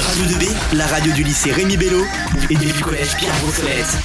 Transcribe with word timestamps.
Radio 0.00 0.24
2B, 0.24 0.76
la 0.76 0.86
radio 0.86 1.12
du 1.12 1.22
lycée 1.24 1.52
Rémi 1.52 1.76
Bello 1.76 2.04
et 2.50 2.54
du 2.54 2.72
collège 2.82 3.16
Pierre 3.16 3.34
Brossolette. 3.42 3.98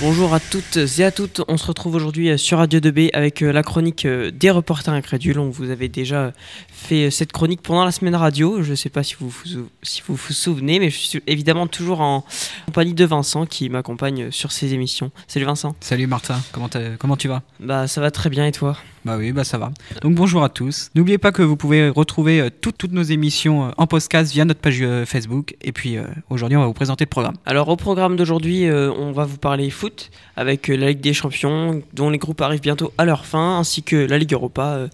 Bonjour 0.00 0.32
à 0.32 0.40
toutes 0.40 0.78
et 0.98 1.04
à 1.04 1.10
toutes, 1.12 1.42
on 1.48 1.56
se 1.58 1.66
retrouve 1.66 1.94
aujourd'hui 1.94 2.38
sur 2.38 2.56
Radio 2.58 2.80
2B 2.80 3.10
avec 3.12 3.42
euh, 3.42 3.52
la 3.52 3.62
chronique 3.62 4.06
euh, 4.06 4.30
des 4.30 4.50
reporters 4.50 4.94
incrédules. 4.94 5.38
On 5.38 5.50
vous 5.50 5.68
avait 5.70 5.88
déjà 5.88 6.32
fait 6.72 7.06
euh, 7.06 7.10
cette 7.10 7.32
chronique 7.32 7.60
pendant 7.60 7.84
la 7.84 7.92
semaine 7.92 8.14
radio, 8.14 8.62
je 8.62 8.70
ne 8.70 8.76
sais 8.76 8.88
pas 8.88 9.02
si 9.02 9.14
vous, 9.20 9.28
vous- 9.28 9.68
si 9.82 10.02
vous 10.06 10.14
vous 10.14 10.32
souvenez, 10.32 10.78
mais 10.78 10.88
je 10.88 10.96
suis 10.96 11.22
évidemment 11.26 11.66
toujours 11.66 12.00
en 12.00 12.24
compagnie 12.66 12.94
de 12.94 13.04
Vincent 13.04 13.44
qui 13.44 13.68
m'accompagne 13.68 14.30
sur 14.30 14.52
ces 14.52 14.72
émissions. 14.72 15.10
Salut 15.28 15.44
Vincent. 15.44 15.76
Salut 15.80 16.06
Martin, 16.06 16.40
comment, 16.52 16.68
t'as- 16.70 16.96
comment 16.98 17.16
tu 17.18 17.28
vas? 17.28 17.42
Bah 17.60 17.86
ça 17.86 18.00
va 18.00 18.10
très 18.10 18.30
bien 18.30 18.46
et 18.46 18.52
toi? 18.52 18.76
Bah 19.04 19.16
oui, 19.18 19.32
bah 19.32 19.44
ça 19.44 19.56
va. 19.56 19.72
Donc 20.02 20.14
bonjour 20.14 20.44
à 20.44 20.50
tous. 20.50 20.90
N'oubliez 20.94 21.16
pas 21.16 21.32
que 21.32 21.42
vous 21.42 21.56
pouvez 21.56 21.88
retrouver 21.88 22.40
euh, 22.40 22.50
toutes, 22.60 22.76
toutes 22.76 22.92
nos 22.92 23.02
émissions 23.02 23.68
euh, 23.68 23.70
en 23.78 23.86
podcast 23.86 24.30
via 24.30 24.44
notre 24.44 24.60
page 24.60 24.78
euh, 24.82 25.06
Facebook. 25.06 25.54
Et 25.62 25.72
puis 25.72 25.96
euh, 25.96 26.04
aujourd'hui, 26.28 26.58
on 26.58 26.60
va 26.60 26.66
vous 26.66 26.74
présenter 26.74 27.04
le 27.04 27.08
programme. 27.08 27.34
Alors 27.46 27.68
au 27.70 27.76
programme 27.76 28.16
d'aujourd'hui, 28.16 28.66
on 28.70 29.12
va 29.12 29.24
vous 29.24 29.38
parler 29.38 29.70
foot 29.70 30.10
avec 30.36 30.68
la 30.68 30.88
Ligue 30.90 31.00
des 31.00 31.14
Champions, 31.14 31.82
dont 31.94 32.10
les 32.10 32.18
groupes 32.18 32.40
arrivent 32.42 32.60
bientôt 32.60 32.92
à 32.98 33.04
leur 33.06 33.24
fin, 33.24 33.58
ainsi 33.58 33.82
que 33.82 33.96
la 33.96 34.18
Ligue 34.18 34.32
Europa, 34.34 34.88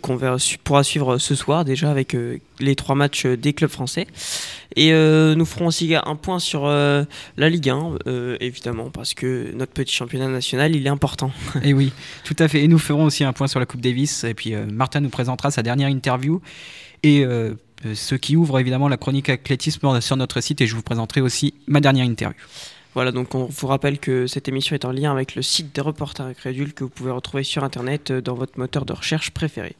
qu'on 0.00 0.16
verra- 0.16 0.38
su- 0.38 0.58
pourra 0.58 0.82
suivre 0.84 1.18
ce 1.18 1.34
soir 1.34 1.64
déjà 1.64 1.90
avec 1.90 2.16
les 2.60 2.76
trois 2.76 2.94
matchs 2.94 3.26
des 3.26 3.52
clubs 3.52 3.70
français. 3.70 4.06
Et 4.76 4.92
nous 4.92 5.44
ferons 5.44 5.66
aussi 5.66 5.94
un 5.94 6.14
point 6.16 6.38
sur 6.38 6.66
la 6.66 7.06
Ligue 7.50 7.68
1, 7.70 7.90
euh, 8.06 8.36
évidemment, 8.40 8.90
parce 8.90 9.14
que 9.14 9.50
notre 9.54 9.72
petit 9.72 9.94
championnat 9.94 10.28
national, 10.28 10.74
il 10.76 10.86
est 10.86 10.90
important. 10.90 11.30
et 11.62 11.72
oui, 11.74 11.92
tout 12.24 12.36
à 12.38 12.46
fait. 12.48 12.62
Et 12.62 12.68
nous 12.68 12.78
ferons 12.78 13.04
aussi 13.04 13.24
un 13.24 13.27
point 13.32 13.46
sur 13.46 13.60
la 13.60 13.66
Coupe 13.66 13.80
Davis. 13.80 14.24
Et 14.24 14.34
puis 14.34 14.54
euh, 14.54 14.66
Martin 14.66 15.00
nous 15.00 15.08
présentera 15.08 15.50
sa 15.50 15.62
dernière 15.62 15.88
interview. 15.88 16.40
Et 17.02 17.24
euh, 17.24 17.54
euh, 17.86 17.94
ce 17.94 18.14
qui 18.14 18.36
ouvre 18.36 18.58
évidemment 18.58 18.88
la 18.88 18.96
chronique 18.96 19.28
athlétisme 19.28 20.00
sur 20.00 20.16
notre 20.16 20.40
site. 20.40 20.60
Et 20.60 20.66
je 20.66 20.74
vous 20.74 20.82
présenterai 20.82 21.20
aussi 21.20 21.54
ma 21.66 21.80
dernière 21.80 22.04
interview. 22.04 22.40
Voilà, 22.94 23.12
donc 23.12 23.34
on 23.34 23.44
vous 23.44 23.66
rappelle 23.68 24.00
que 24.00 24.26
cette 24.26 24.48
émission 24.48 24.74
est 24.74 24.84
en 24.84 24.90
lien 24.90 25.12
avec 25.12 25.36
le 25.36 25.42
site 25.42 25.72
des 25.72 25.82
reporters 25.82 26.26
incrédules 26.26 26.72
que 26.72 26.82
vous 26.82 26.90
pouvez 26.90 27.12
retrouver 27.12 27.44
sur 27.44 27.62
internet 27.62 28.10
dans 28.10 28.34
votre 28.34 28.58
moteur 28.58 28.86
de 28.86 28.92
recherche 28.92 29.30
préféré. 29.30 29.76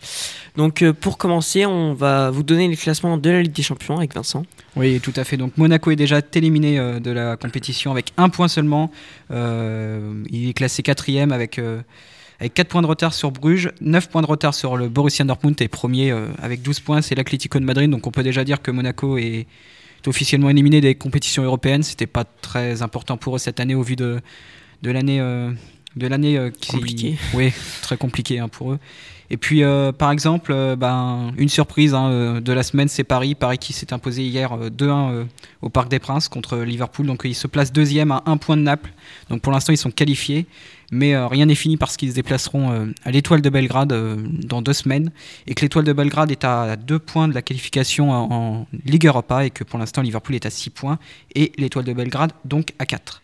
Donc 0.57 0.89
pour 0.93 1.19
commencer, 1.19 1.67
on 1.67 1.95
va 1.95 2.31
vous 2.31 2.45
donner 2.45 2.69
les 2.69 2.77
classements 2.77 3.17
de 3.17 3.31
la 3.31 3.43
Ligue 3.43 3.53
des 3.53 3.63
Champions 3.63 3.97
avec 3.97 4.15
Vincent. 4.15 4.45
Oui, 4.77 5.01
tout 5.01 5.15
à 5.17 5.25
fait. 5.25 5.37
Donc 5.37 5.57
Monaco 5.57 5.91
est 5.91 5.97
déjà 5.97 6.21
éliminé 6.33 6.79
de 7.01 7.11
la 7.11 7.37
compétition 7.37 7.91
avec 7.91 8.13
un 8.19 8.29
point 8.29 8.47
seulement. 8.47 8.93
Il 9.31 10.49
est 10.49 10.55
classé 10.55 10.85
quatrième 10.85 11.33
avec, 11.33 11.59
avec 12.41 12.55
4 12.55 12.69
points 12.69 12.83
de 12.83 12.87
retard 12.87 13.15
sur 13.15 13.33
Bruges, 13.33 13.73
9 13.81 14.09
points 14.09 14.23
de 14.23 14.27
retard 14.27 14.55
sur 14.55 14.77
le 14.77 14.89
Borussia 14.89 15.25
Dortmund 15.25 15.61
et 15.61 15.69
premier 15.69 16.11
euh, 16.11 16.29
avec 16.41 16.63
12 16.63 16.81
points, 16.81 17.03
c'est 17.03 17.15
l'Atlético 17.15 17.59
de 17.59 17.65
Madrid. 17.65 17.91
Donc 17.91 18.07
on 18.07 18.11
peut 18.11 18.23
déjà 18.23 18.45
dire 18.45 18.63
que 18.63 18.71
Monaco 18.71 19.19
est, 19.19 19.47
officiellement 20.07 20.49
éliminé 20.49 20.81
des 20.81 20.95
compétitions 20.95 21.43
européennes. 21.43 21.83
C'était 21.83 22.07
pas 22.07 22.25
très 22.25 22.81
important 22.81 23.19
pour 23.19 23.37
eux 23.37 23.39
cette 23.39 23.61
année 23.61 23.75
au 23.75 23.83
vu 23.83 23.95
de, 23.95 24.21
de 24.81 24.91
l'année 24.91 25.21
euh, 25.21 25.53
de 25.99 26.07
l'année 26.07 26.39
euh, 26.39 26.51
qui 26.51 26.73
Compliquée. 26.73 27.19
Oui, 27.35 27.53
très 27.83 27.97
compliqué 27.97 28.39
hein, 28.39 28.49
pour 28.49 28.73
eux. 28.73 28.79
Et 29.31 29.37
puis, 29.37 29.63
euh, 29.63 29.93
par 29.93 30.11
exemple, 30.11 30.53
euh, 30.53 30.75
ben, 30.75 31.33
une 31.37 31.51
surprise 31.51 31.93
hein, 31.93 32.41
de 32.41 32.53
la 32.53 32.63
semaine, 32.63 32.89
c'est 32.89 33.05
Paris. 33.05 33.35
Paris 33.35 33.59
qui 33.59 33.75
s'est 33.75 33.93
imposé 33.93 34.23
hier 34.23 34.53
euh, 34.53 34.71
2-1 34.71 35.13
euh, 35.13 35.25
au 35.61 35.69
Parc 35.69 35.89
des 35.89 35.99
Princes 35.99 36.29
contre 36.29 36.59
Liverpool. 36.59 37.07
Donc, 37.07 37.23
ils 37.25 37.35
se 37.35 37.47
placent 37.47 37.73
deuxième 37.73 38.11
à 38.11 38.23
un 38.25 38.39
point 38.39 38.57
de 38.57 38.63
Naples. 38.63 38.91
Donc, 39.29 39.43
pour 39.43 39.53
l'instant, 39.53 39.73
ils 39.73 39.79
sont 39.79 39.91
qualifiés. 39.91 40.47
Mais 40.91 41.15
euh, 41.15 41.27
rien 41.27 41.45
n'est 41.45 41.55
fini 41.55 41.77
parce 41.77 41.99
qu'ils 41.99 42.11
se 42.11 42.15
déplaceront 42.15 42.73
euh, 42.73 42.87
à 43.05 43.11
l'Étoile 43.11 43.43
de 43.43 43.51
Belgrade 43.51 43.93
euh, 43.93 44.17
dans 44.19 44.63
deux 44.63 44.73
semaines. 44.73 45.13
Et 45.47 45.55
que 45.55 45.61
l'Étoile 45.61 45.85
de 45.85 45.93
Belgrade 45.93 46.31
est 46.31 46.45
à 46.45 46.77
deux 46.77 46.99
points 46.99 47.29
de 47.29 47.35
la 47.35 47.43
qualification 47.43 48.11
en, 48.11 48.33
en 48.33 48.67
Ligue 48.87 49.07
Europa. 49.07 49.45
Et 49.45 49.51
que 49.51 49.65
pour 49.65 49.79
l'instant, 49.79 50.01
Liverpool 50.01 50.37
est 50.37 50.47
à 50.47 50.51
6 50.51 50.71
points. 50.71 50.99
Et 51.35 51.53
l'Étoile 51.59 51.85
de 51.85 51.93
Belgrade, 51.93 52.33
donc, 52.47 52.73
à 52.79 52.87
4. 52.87 53.21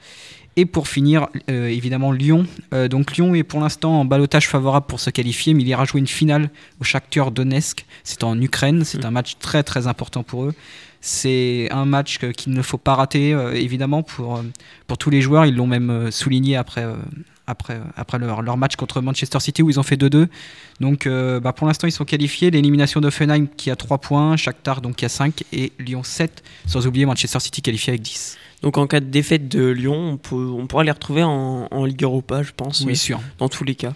Et 0.56 0.66
pour 0.66 0.86
finir, 0.86 1.26
euh, 1.50 1.66
évidemment, 1.66 2.12
Lyon. 2.12 2.46
Euh, 2.72 2.86
donc 2.88 3.16
Lyon 3.16 3.34
est 3.34 3.42
pour 3.42 3.60
l'instant 3.60 4.00
en 4.00 4.04
balotage 4.04 4.48
favorable 4.48 4.86
pour 4.86 5.00
se 5.00 5.10
qualifier, 5.10 5.52
mais 5.52 5.62
il 5.62 5.68
ira 5.68 5.84
jouer 5.84 6.00
une 6.00 6.06
finale 6.06 6.48
au 6.80 6.84
Shakhtar 6.84 7.32
Donetsk. 7.32 7.84
C'est 8.04 8.22
en 8.22 8.40
Ukraine, 8.40 8.84
c'est 8.84 8.98
Mhm. 8.98 9.06
un 9.06 9.10
match 9.10 9.36
très 9.40 9.62
très 9.64 9.86
important 9.88 10.22
pour 10.22 10.44
eux. 10.44 10.54
C'est 11.00 11.68
un 11.70 11.84
match 11.84 12.18
qu'il 12.36 12.52
ne 12.54 12.62
faut 12.62 12.78
pas 12.78 12.94
rater, 12.94 13.34
euh, 13.34 13.52
évidemment, 13.52 14.02
pour, 14.02 14.36
euh, 14.36 14.42
pour 14.86 14.96
tous 14.96 15.10
les 15.10 15.20
joueurs. 15.20 15.44
Ils 15.44 15.54
l'ont 15.54 15.66
même 15.66 15.90
euh, 15.90 16.10
souligné 16.10 16.56
après, 16.56 16.84
euh, 16.84 16.94
après, 17.46 17.78
après 17.96 18.18
leur, 18.18 18.40
leur 18.40 18.56
match 18.56 18.76
contre 18.76 19.02
Manchester 19.02 19.38
City 19.40 19.60
où 19.62 19.68
ils 19.68 19.78
ont 19.78 19.82
fait 19.82 19.96
2-2. 19.98 20.28
Donc 20.80 21.06
euh, 21.06 21.40
bah, 21.40 21.52
pour 21.52 21.66
l'instant, 21.66 21.86
ils 21.88 21.92
sont 21.92 22.04
qualifiés. 22.06 22.50
L'élimination 22.50 23.00
d'Offenheim 23.00 23.48
qui 23.56 23.70
a 23.70 23.76
3 23.76 23.98
points, 23.98 24.36
Shakhtar 24.36 24.80
donc 24.80 24.96
qui 24.96 25.04
a 25.04 25.10
5 25.10 25.42
et 25.52 25.72
Lyon 25.78 26.04
7, 26.04 26.42
sans 26.66 26.86
oublier 26.86 27.04
Manchester 27.06 27.40
City 27.40 27.60
qualifié 27.60 27.90
avec 27.90 28.00
10. 28.02 28.38
Donc 28.64 28.78
en 28.78 28.86
cas 28.86 29.00
de 29.00 29.04
défaite 29.04 29.46
de 29.46 29.66
Lyon, 29.68 30.12
on, 30.12 30.16
peut- 30.16 30.34
on 30.58 30.66
pourra 30.66 30.84
les 30.84 30.90
retrouver 30.90 31.22
en, 31.22 31.68
en 31.70 31.84
Ligue 31.84 32.02
Europa, 32.02 32.42
je 32.42 32.52
pense, 32.56 32.80
Oui, 32.86 32.96
sûr. 32.96 33.20
dans 33.38 33.50
tous 33.50 33.62
les 33.62 33.74
cas. 33.74 33.92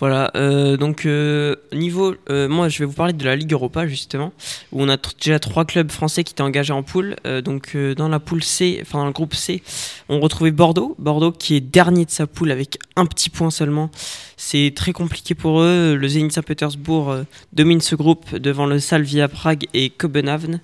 Voilà, 0.00 0.30
euh, 0.36 0.76
donc 0.78 1.04
euh, 1.06 1.56
niveau, 1.72 2.14
euh, 2.28 2.48
moi 2.48 2.68
je 2.70 2.78
vais 2.78 2.84
vous 2.84 2.92
parler 2.94 3.12
de 3.14 3.24
la 3.24 3.34
Ligue 3.34 3.52
Europa 3.52 3.86
justement, 3.86 4.32
où 4.72 4.82
on 4.82 4.88
a 4.90 4.96
déjà 5.18 5.38
trois 5.38 5.64
clubs 5.64 5.90
français 5.90 6.22
qui 6.24 6.32
étaient 6.32 6.42
engagés 6.42 6.72
en 6.74 6.82
poule. 6.82 7.16
Donc 7.44 7.74
dans 7.96 8.08
la 8.08 8.20
poule 8.20 8.42
C, 8.42 8.78
enfin 8.82 8.98
dans 9.00 9.06
le 9.06 9.12
groupe 9.12 9.34
C, 9.34 9.62
on 10.10 10.20
retrouvait 10.20 10.50
Bordeaux, 10.50 10.94
Bordeaux 10.98 11.32
qui 11.32 11.54
est 11.56 11.60
dernier 11.62 12.04
de 12.06 12.10
sa 12.10 12.26
poule 12.26 12.50
avec 12.50 12.78
un 12.96 13.04
petit 13.06 13.28
point 13.30 13.50
seulement. 13.50 13.90
C'est 14.38 14.72
très 14.76 14.92
compliqué 14.92 15.34
pour 15.34 15.60
eux. 15.62 15.96
Le 15.98 16.08
Zenit 16.08 16.30
Saint-Pétersbourg 16.30 17.14
domine 17.54 17.80
ce 17.80 17.94
groupe 17.96 18.34
devant 18.36 18.66
le 18.66 18.78
Salvia 18.80 19.28
Prague 19.28 19.66
et 19.72 19.88
Copenhagen. 19.88 20.60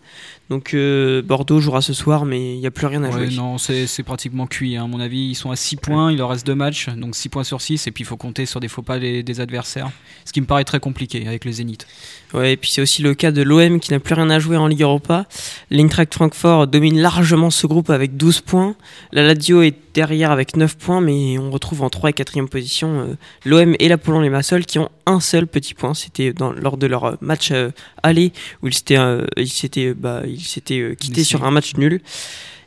Donc 0.53 0.75
euh, 0.75 1.23
Bordeaux 1.23 1.61
jouera 1.61 1.81
ce 1.81 1.95
soir, 1.95 2.27
mais 2.27 2.53
il 2.57 2.61
n'y 2.61 2.67
a 2.67 2.71
plus 2.71 2.87
rien 2.87 3.03
à 3.05 3.09
Ouais, 3.09 3.27
jouer. 3.31 3.35
non, 3.37 3.57
c'est 3.57 4.03
pratiquement 4.03 4.47
cuit. 4.47 4.77
hein. 4.77 4.85
À 4.85 4.87
mon 4.87 5.01
avis, 5.01 5.31
ils 5.31 5.35
sont 5.35 5.51
à 5.51 5.57
6 5.57 5.77
points, 5.77 6.13
il 6.13 6.19
leur 6.19 6.29
reste 6.29 6.47
2 6.47 6.55
matchs, 6.55 6.91
donc 6.91 7.17
6 7.17 7.31
points 7.31 7.43
sur 7.43 7.63
6, 7.63 7.87
et 7.87 7.91
puis 7.91 8.03
il 8.05 8.07
faut 8.07 8.19
compter 8.19 8.45
sur 8.45 8.61
des 8.61 8.69
faux 8.69 8.83
pas 8.83 8.99
des, 8.99 9.23
des 9.23 9.41
adversaires. 9.41 9.91
Ce 10.27 10.33
qui 10.33 10.43
me 10.43 10.47
paraît 10.47 10.65
très 10.65 10.79
compliqué 10.79 11.27
avec 11.27 11.47
le 11.47 11.53
Zénith. 11.53 11.87
Ouais, 12.35 12.53
et 12.53 12.57
puis 12.59 12.71
c'est 12.71 12.83
aussi 12.83 13.01
le 13.01 13.15
cas 13.15 13.31
de 13.33 13.41
l'OM 13.41 13.81
qui 13.81 13.93
n'a 13.93 13.99
plus 13.99 14.13
rien 14.15 14.29
à 14.29 14.39
jouer 14.39 14.59
en 14.59 14.67
Ligue 14.67 14.83
Europa. 14.83 15.25
L'Eintracht 15.71 16.13
Francfort 16.13 16.67
domine 16.67 16.99
largement 17.01 17.49
ce 17.51 17.67
groupe 17.67 17.89
avec 17.89 18.19
12 18.19 18.43
points. 18.43 18.75
La 19.13 19.23
Lazio 19.23 19.63
est 19.63 19.92
derrière 19.95 20.31
avec 20.31 20.57
9 20.57 20.77
points, 20.77 21.01
mais 21.01 21.39
on 21.39 21.51
retrouve 21.51 21.83
en 21.83 21.91
3 21.91 22.11
et 22.11 22.13
4 22.13 22.33
position 22.47 23.01
euh, 23.01 23.17
l'OM 23.45 23.75
et 23.79 23.89
l'Apollon 23.89 24.21
Limassol 24.21 24.65
qui 24.65 24.79
ont 24.79 24.91
un 25.07 25.21
seul 25.21 25.47
petit 25.47 25.75
point. 25.75 25.95
C'était 25.95 26.33
lors 26.57 26.77
de 26.77 26.87
leur 26.87 27.05
euh, 27.05 27.17
match 27.21 27.51
euh, 27.51 27.71
aller 28.03 28.33
où 28.63 28.69
ils 28.69 28.75
s'étaient 28.75 28.97
euh, 28.97 29.27
ils 29.37 29.95
bah, 29.95 30.23
ils 30.27 30.97
quittés 30.97 31.25
sur 31.25 31.45
un 31.45 31.51
match 31.51 31.75
nul. 31.77 32.01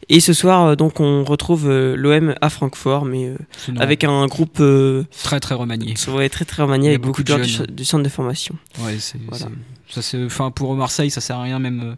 Et 0.07 0.19
ce 0.19 0.33
soir, 0.33 0.77
donc, 0.77 0.99
on 0.99 1.23
retrouve 1.23 1.67
l'OM 1.67 2.35
à 2.39 2.51
Francfort, 2.51 3.05
mais 3.05 3.33
avec 3.77 4.03
un 4.03 4.27
groupe 4.27 4.61
très 5.23 5.39
très 5.39 5.55
remanié. 5.55 5.95
ouais, 6.09 6.29
très 6.29 6.45
très 6.45 6.61
remanié 6.61 6.89
avec 6.89 7.01
beaucoup 7.01 7.23
de 7.23 7.27
joueurs 7.27 7.67
du, 7.67 7.85
centre 7.85 8.03
de 8.03 8.09
formation. 8.09 8.55
Ouais, 8.81 8.97
c'est, 8.99 9.17
Voilà. 9.27 9.47
ça, 9.89 10.03
c'est, 10.03 10.23
enfin, 10.23 10.51
pour 10.51 10.75
Marseille, 10.75 11.09
ça 11.09 11.21
sert 11.21 11.37
à 11.37 11.41
rien 11.41 11.57
même 11.57 11.95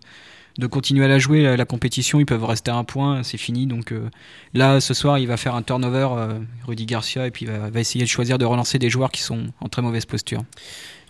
de 0.58 0.68
continuer 0.68 1.06
à 1.06 1.08
la 1.08 1.20
jouer. 1.20 1.44
La, 1.44 1.58
la 1.58 1.66
compétition, 1.66 2.20
ils 2.20 2.26
peuvent 2.26 2.44
rester 2.44 2.72
à 2.72 2.76
un 2.76 2.84
point, 2.84 3.24
c'est 3.24 3.38
fini. 3.38 3.68
Donc 3.68 3.92
euh, 3.92 4.10
là, 4.54 4.80
ce 4.80 4.94
soir, 4.94 5.18
il 5.20 5.28
va 5.28 5.38
faire 5.38 5.56
un 5.56 5.62
turnover, 5.62 6.10
euh, 6.12 6.40
Rudy 6.68 6.86
Garcia, 6.86 7.28
et 7.28 7.32
puis 7.32 7.46
il 7.46 7.52
va, 7.52 7.70
va 7.70 7.80
essayer 7.80 8.04
de 8.04 8.10
choisir 8.10 8.38
de 8.38 8.46
relancer 8.46 8.80
des 8.80 8.90
joueurs 8.90 9.12
qui 9.12 9.22
sont 9.22 9.48
en 9.62 9.70
très 9.70 9.82
mauvaise 9.82 10.06
posture. 10.06 10.44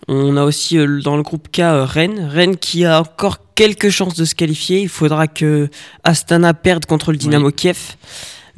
On 0.06 0.36
a 0.36 0.44
aussi 0.44 0.78
euh, 0.78 1.00
dans 1.00 1.16
le 1.16 1.22
groupe 1.22 1.48
K 1.50 1.60
euh, 1.60 1.84
Rennes. 1.84 2.24
Rennes 2.24 2.56
qui 2.56 2.84
a 2.84 3.00
encore 3.00 3.38
quelques 3.54 3.90
chances 3.90 4.14
de 4.14 4.24
se 4.24 4.34
qualifier. 4.34 4.80
Il 4.80 4.88
faudra 4.88 5.26
que 5.26 5.68
Astana 6.04 6.54
perde 6.54 6.86
contre 6.86 7.10
le 7.10 7.18
Dynamo 7.18 7.50
Kiev. 7.50 7.96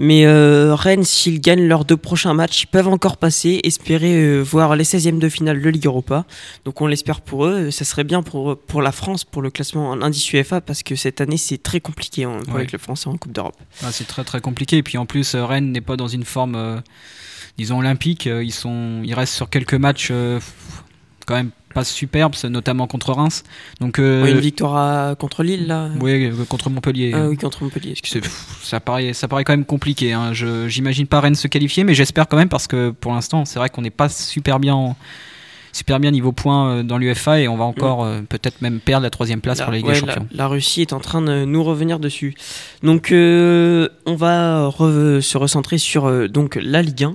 Mais 0.02 0.24
euh, 0.24 0.74
Rennes, 0.74 1.04
s'ils 1.04 1.42
gagnent 1.42 1.66
leurs 1.68 1.84
deux 1.84 1.98
prochains 1.98 2.32
matchs, 2.32 2.62
ils 2.62 2.66
peuvent 2.68 2.88
encore 2.88 3.18
passer, 3.18 3.60
espérer 3.64 4.14
euh, 4.14 4.40
voir 4.40 4.74
les 4.74 4.84
16e 4.84 5.18
de 5.18 5.28
finale 5.28 5.60
de 5.60 5.68
Ligue 5.68 5.84
Europa. 5.84 6.24
Donc 6.64 6.80
on 6.80 6.86
l'espère 6.86 7.20
pour 7.20 7.44
eux. 7.44 7.70
Ça 7.70 7.84
serait 7.84 8.04
bien 8.04 8.22
pour, 8.22 8.56
pour 8.58 8.80
la 8.80 8.92
France, 8.92 9.24
pour 9.24 9.42
le 9.42 9.50
classement 9.50 9.90
en 9.90 10.00
indice 10.00 10.32
UEFA, 10.32 10.62
parce 10.62 10.82
que 10.82 10.96
cette 10.96 11.20
année 11.20 11.36
c'est 11.36 11.62
très 11.62 11.80
compliqué 11.80 12.24
hein, 12.24 12.38
pour 12.46 12.54
Ouais. 12.54 12.62
les 12.62 12.66
clubs 12.66 12.80
français 12.80 13.08
en 13.08 13.18
Coupe 13.18 13.32
d'Europe. 13.32 13.56
Ah, 13.82 13.92
c'est 13.92 14.06
très 14.06 14.24
très 14.24 14.40
compliqué. 14.40 14.78
Et 14.78 14.82
puis 14.82 14.96
en 14.96 15.04
plus, 15.04 15.34
euh, 15.34 15.44
Rennes 15.44 15.70
n'est 15.70 15.82
pas 15.82 15.98
dans 15.98 16.08
une 16.08 16.24
forme, 16.24 16.54
euh, 16.54 16.78
disons, 17.58 17.80
olympique. 17.80 18.24
Ils, 18.24 18.52
sont, 18.54 19.02
ils 19.04 19.12
restent 19.12 19.34
sur 19.34 19.50
quelques 19.50 19.74
matchs 19.74 20.12
quand 21.30 21.36
même 21.36 21.50
pas 21.72 21.84
superbes, 21.84 22.34
notamment 22.50 22.86
contre 22.88 23.12
Reims. 23.12 23.44
Donc, 23.80 23.98
euh, 24.00 24.26
une 24.26 24.40
victoire 24.40 24.76
à- 24.76 25.14
contre 25.14 25.42
Lille 25.44 25.68
là. 25.68 25.88
oui, 26.00 26.30
contre 26.48 26.68
Montpellier. 26.68 27.12
Ah 27.14 27.28
oui, 27.28 27.36
contre 27.36 27.62
Montpellier. 27.62 27.94
Pff, 27.94 28.58
ça, 28.62 28.80
paraît, 28.80 29.12
ça 29.12 29.28
paraît 29.28 29.44
quand 29.44 29.52
même 29.52 29.64
compliqué. 29.64 30.12
Hein. 30.12 30.32
Je, 30.32 30.66
j'imagine 30.68 31.06
pas 31.06 31.20
Rennes 31.20 31.36
se 31.36 31.46
qualifier, 31.46 31.84
mais 31.84 31.94
j'espère 31.94 32.26
quand 32.26 32.36
même 32.36 32.48
parce 32.48 32.66
que 32.66 32.90
pour 32.90 33.12
l'instant, 33.12 33.44
c'est 33.44 33.58
vrai 33.60 33.68
qu'on 33.68 33.82
n'est 33.82 33.90
pas 33.90 34.08
super 34.08 34.58
bien, 34.58 34.74
en- 34.74 34.96
super 35.72 36.00
bien 36.00 36.10
niveau 36.10 36.32
points 36.32 36.70
euh, 36.78 36.82
dans 36.82 36.98
l'UFA 36.98 37.38
et 37.38 37.46
on 37.46 37.56
va 37.56 37.62
encore 37.64 38.02
euh, 38.04 38.22
peut-être 38.28 38.60
même 38.62 38.80
perdre 38.80 39.04
la 39.04 39.10
troisième 39.10 39.40
place 39.40 39.58
La- 39.60 39.64
pour 39.66 39.70
la 39.70 39.78
Ligue 39.78 39.86
ouais, 39.86 39.92
des 39.94 40.00
Champions. 40.00 40.26
La, 40.32 40.48
Russie 40.48 40.80
est 40.80 40.92
en 40.92 40.98
train 40.98 41.22
de 41.22 41.44
nous 41.44 41.62
revenir 41.62 42.00
dessus. 42.00 42.34
Donc, 42.82 43.12
euh, 43.12 43.88
on 44.06 44.16
va 44.16 44.66
re- 44.68 45.20
se 45.20 45.38
recentrer 45.38 45.78
sur 45.78 46.28
donc 46.28 46.58
la 46.60 46.82
Ligue 46.82 47.04
1. 47.04 47.14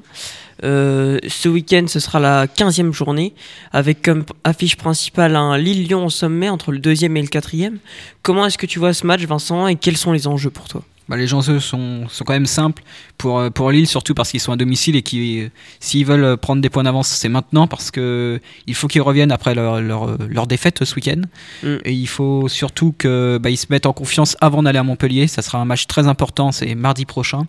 Euh, 0.63 1.19
ce 1.28 1.50
week-end, 1.50 1.86
ce 1.88 2.00
sera 2.00 2.19
la 2.19 2.48
15e 2.48 2.92
journée, 2.94 3.34
avec 3.72 4.02
comme 4.02 4.25
affiche 4.44 4.78
principale 4.78 5.36
un 5.36 5.57
Lille-Lyon 5.57 6.06
au 6.06 6.10
sommet 6.10 6.50
entre 6.50 6.72
le 6.72 6.80
deuxième 6.80 7.18
et 7.18 7.22
le 7.22 7.28
quatrième. 7.28 7.80
Comment 8.22 8.46
est-ce 8.46 8.57
que 8.57 8.66
tu 8.66 8.80
vois 8.80 8.94
ce 8.94 9.06
match, 9.06 9.22
Vincent, 9.24 9.68
et 9.68 9.75
quels 9.75 9.98
sont 9.98 10.12
les 10.12 10.28
enjeux 10.28 10.50
pour 10.50 10.68
toi? 10.68 10.84
Bah, 11.07 11.18
les 11.18 11.36
enjeux 11.36 11.60
sont, 11.60 12.07
sont 12.10 12.24
quand 12.24 12.34
même 12.34 12.48
simples 12.48 12.81
pour, 13.19 13.38
euh, 13.38 13.50
pour 13.52 13.69
Lille, 13.69 13.86
surtout 13.86 14.16
parce 14.16 14.31
qu'ils 14.31 14.40
sont 14.40 14.52
à 14.52 14.56
domicile 14.56 14.96
et 14.96 15.04
qui, 15.04 15.42
euh, 15.42 15.50
s'ils 15.80 16.04
veulent 16.04 16.36
prendre 16.36 16.63
des 16.63 16.69
points 16.69 16.81
d'avance, 16.81 17.10
c'est 17.10 17.30
maintenant 17.30 17.68
parce 17.68 17.92
que 17.92 18.40
il 18.66 18.74
faut 18.74 18.88
qu'ils 18.88 19.04
reviennent 19.04 19.31
après 19.31 19.54
leur, 19.54 19.81
leur, 19.81 20.18
leur 20.28 20.48
défaite 20.48 20.84
ce 20.84 20.96
week-end. 20.96 21.22
Mm. 21.62 21.75
Et 21.86 21.94
il 21.94 22.07
faut 22.07 22.48
surtout 22.48 22.92
qu'ils 22.92 23.38
bah, 23.40 23.56
se 23.56 23.68
mettent 23.69 23.86
en 23.86 23.94
confiance 23.94 24.36
avant 24.42 24.63
d'aller 24.63 24.80
à 24.80 24.84
Montpellier. 24.84 25.28
Ça 25.28 25.44
sera 25.44 25.60
un 25.60 25.66
match 25.66 25.86
très 25.86 26.07
important, 26.07 26.52
c'est 26.52 26.74
mardi 26.74 27.06
prochain. 27.06 27.46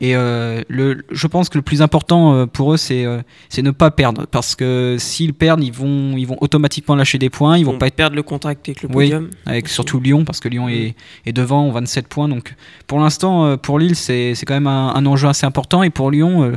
Et 0.00 0.14
euh, 0.14 0.62
le, 0.68 1.04
je 1.10 1.26
pense 1.26 1.48
que 1.48 1.58
le 1.58 1.62
plus 1.62 1.82
important 1.82 2.32
euh, 2.32 2.46
pour 2.46 2.72
eux, 2.72 2.76
c'est 2.76 3.04
euh, 3.04 3.20
c'est 3.48 3.62
ne 3.62 3.72
pas 3.72 3.90
perdre. 3.90 4.26
Parce 4.30 4.54
que 4.54 4.96
s'ils 4.98 5.34
perdent, 5.34 5.62
ils 5.64 5.72
vont, 5.72 6.16
ils 6.16 6.26
vont 6.26 6.38
automatiquement 6.40 6.94
lâcher 6.94 7.18
des 7.18 7.30
points. 7.30 7.58
Ils 7.58 7.66
vont 7.66 7.78
pas 7.78 7.88
être 7.88 7.96
perdre 7.96 8.14
le 8.14 8.22
contact 8.22 8.68
avec 8.68 8.82
le 8.82 8.88
Oui. 8.88 9.06
podium. 9.10 9.30
avec 9.44 9.68
surtout 9.68 9.98
Lyon, 9.98 10.24
parce 10.24 10.38
que 10.40 10.48
Lyon 10.48 10.68
est, 10.68 10.94
est 11.26 11.32
devant, 11.32 11.64
ont 11.64 11.72
27 11.72 12.06
points. 12.06 12.28
Donc 12.28 12.54
pour 12.86 13.00
l'instant, 13.00 13.56
pour 13.56 13.78
Lille, 13.78 13.96
c'est 13.96 14.34
quand 14.46 14.54
même 14.54 14.68
un, 14.68 14.94
un 14.94 15.04
enjeu 15.06 15.28
assez 15.28 15.46
important. 15.46 15.82
Et 15.82 15.90
pour 15.90 16.10
Lyon, 16.10 16.52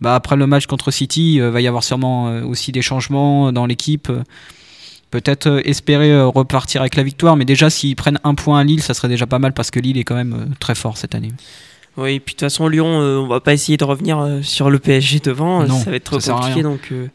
bah, 0.00 0.14
après 0.14 0.36
le 0.36 0.46
match 0.46 0.66
contre 0.66 0.90
City, 0.90 1.34
il 1.34 1.42
va 1.42 1.60
y 1.60 1.66
avoir 1.66 1.84
sûrement 1.84 2.28
euh, 2.28 2.42
aussi 2.44 2.72
des 2.72 2.82
changements 2.82 3.52
dans 3.52 3.66
l'équipe. 3.66 4.08
Euh, 4.10 4.22
Peut-être 5.10 5.60
espérer 5.64 6.22
repartir 6.22 6.82
avec 6.82 6.94
la 6.94 7.02
victoire, 7.02 7.34
mais 7.34 7.44
déjà 7.44 7.68
s'ils 7.68 7.96
prennent 7.96 8.20
un 8.22 8.36
point 8.36 8.60
à 8.60 8.62
Lille, 8.62 8.80
ça 8.80 8.94
serait 8.94 9.08
déjà 9.08 9.26
pas 9.26 9.40
mal 9.40 9.52
parce 9.52 9.72
que 9.72 9.80
Lille 9.80 9.98
est 9.98 10.04
quand 10.04 10.14
même 10.14 10.54
très 10.60 10.76
fort 10.76 10.96
cette 10.96 11.16
année. 11.16 11.32
Oui, 12.00 12.14
et 12.14 12.20
puis 12.20 12.34
de 12.34 12.38
toute 12.38 12.46
façon, 12.46 12.66
Lyon, 12.66 13.00
euh, 13.00 13.18
on 13.18 13.26
va 13.26 13.40
pas 13.40 13.52
essayer 13.52 13.76
de 13.76 13.84
revenir 13.84 14.18
euh, 14.18 14.40
sur 14.42 14.70
le 14.70 14.78
PSG 14.78 15.20
devant. 15.20 15.64
Non, 15.64 15.78
ça 15.78 15.90
va 15.90 15.96
être 15.96 16.04
trop 16.04 16.18
compliqué. 16.18 16.62
Donc, 16.62 16.88
euh, 16.92 17.08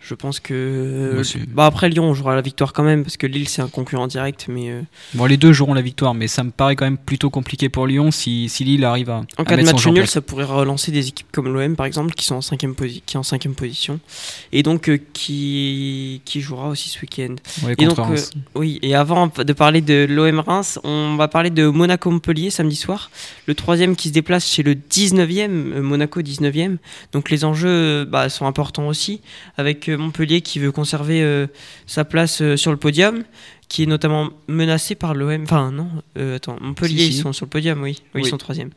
je 0.00 0.14
pense 0.14 0.40
que. 0.40 0.54
euh, 0.54 1.22
Bah, 1.38 1.44
bah, 1.54 1.66
après, 1.66 1.88
Lyon, 1.88 2.04
on 2.04 2.14
jouera 2.14 2.34
la 2.34 2.40
victoire 2.40 2.72
quand 2.72 2.82
même, 2.84 3.02
parce 3.02 3.16
que 3.16 3.26
Lille, 3.26 3.48
c'est 3.48 3.62
un 3.62 3.68
concurrent 3.68 4.06
direct. 4.06 4.46
Mais 4.48 4.70
euh, 4.70 4.80
Bon, 5.14 5.26
les 5.26 5.36
deux 5.36 5.52
joueront 5.52 5.74
la 5.74 5.82
victoire, 5.82 6.14
mais 6.14 6.28
ça 6.28 6.44
me 6.44 6.50
paraît 6.50 6.76
quand 6.76 6.84
même 6.84 6.98
plutôt 6.98 7.30
compliqué 7.30 7.68
pour 7.68 7.86
Lyon 7.86 8.10
si, 8.10 8.48
si 8.48 8.64
Lille 8.64 8.84
arrive 8.84 9.10
à, 9.10 9.16
en 9.18 9.42
à 9.42 9.44
cas 9.44 9.56
de 9.56 9.62
match 9.62 9.86
nul, 9.88 10.06
ça 10.06 10.20
pourrait 10.20 10.44
relancer 10.44 10.92
des 10.92 11.08
équipes 11.08 11.26
comme 11.32 11.52
l'OM, 11.52 11.74
par 11.76 11.86
exemple, 11.86 12.14
qui 12.14 12.24
sont 12.24 12.36
en 12.36 12.40
cinquième, 12.40 12.72
posi- 12.72 13.02
qui 13.04 13.16
est 13.16 13.18
en 13.18 13.22
cinquième 13.22 13.54
position. 13.54 13.98
Et 14.52 14.62
donc, 14.62 14.88
euh, 14.88 14.98
qui, 15.12 16.22
qui 16.24 16.40
jouera 16.40 16.68
aussi 16.68 16.88
ce 16.88 17.00
week-end. 17.00 17.34
Ouais, 17.64 17.74
Et 17.78 17.86
donc, 17.86 17.96
Reims. 17.98 18.30
Oui, 18.54 18.78
et 18.82 18.94
avant 18.94 19.26
de 19.36 19.52
parler 19.52 19.80
de 19.80 20.06
l'OM 20.08 20.38
Reims, 20.40 20.78
on 20.84 21.16
va 21.16 21.28
parler 21.28 21.50
de 21.50 21.66
Monaco-Montpellier 21.66 22.50
samedi 22.50 22.76
soir. 22.76 23.10
Le 23.46 23.54
troisième 23.54 23.96
qui 23.96 24.08
se 24.08 24.12
déplace 24.14 24.46
chez 24.48 24.62
le 24.62 24.74
19e, 24.74 25.48
euh, 25.50 25.82
Monaco 25.82 26.20
19e. 26.22 26.76
Donc 27.12 27.30
les 27.30 27.44
enjeux 27.44 27.68
euh, 27.68 28.04
bah, 28.04 28.28
sont 28.28 28.46
importants 28.46 28.88
aussi, 28.88 29.20
avec 29.56 29.87
Montpellier 29.96 30.40
qui 30.40 30.58
veut 30.58 30.72
conserver 30.72 31.22
euh, 31.22 31.46
sa 31.86 32.04
place 32.04 32.40
euh, 32.42 32.56
sur 32.56 32.70
le 32.70 32.76
podium, 32.76 33.24
qui 33.68 33.82
est 33.82 33.86
notamment 33.86 34.30
menacé 34.48 34.94
par 34.94 35.14
l'OM. 35.14 35.42
Enfin 35.42 35.70
non, 35.70 35.88
euh, 36.18 36.36
attends, 36.36 36.56
Montpellier 36.60 36.98
Si, 37.06 37.12
si. 37.12 37.18
ils 37.18 37.22
sont 37.22 37.32
sur 37.32 37.46
le 37.46 37.50
podium, 37.50 37.82
oui, 37.82 37.96
oui, 37.98 38.10
Oui. 38.14 38.22
ils 38.24 38.28
sont 38.28 38.38
troisième. 38.38 38.70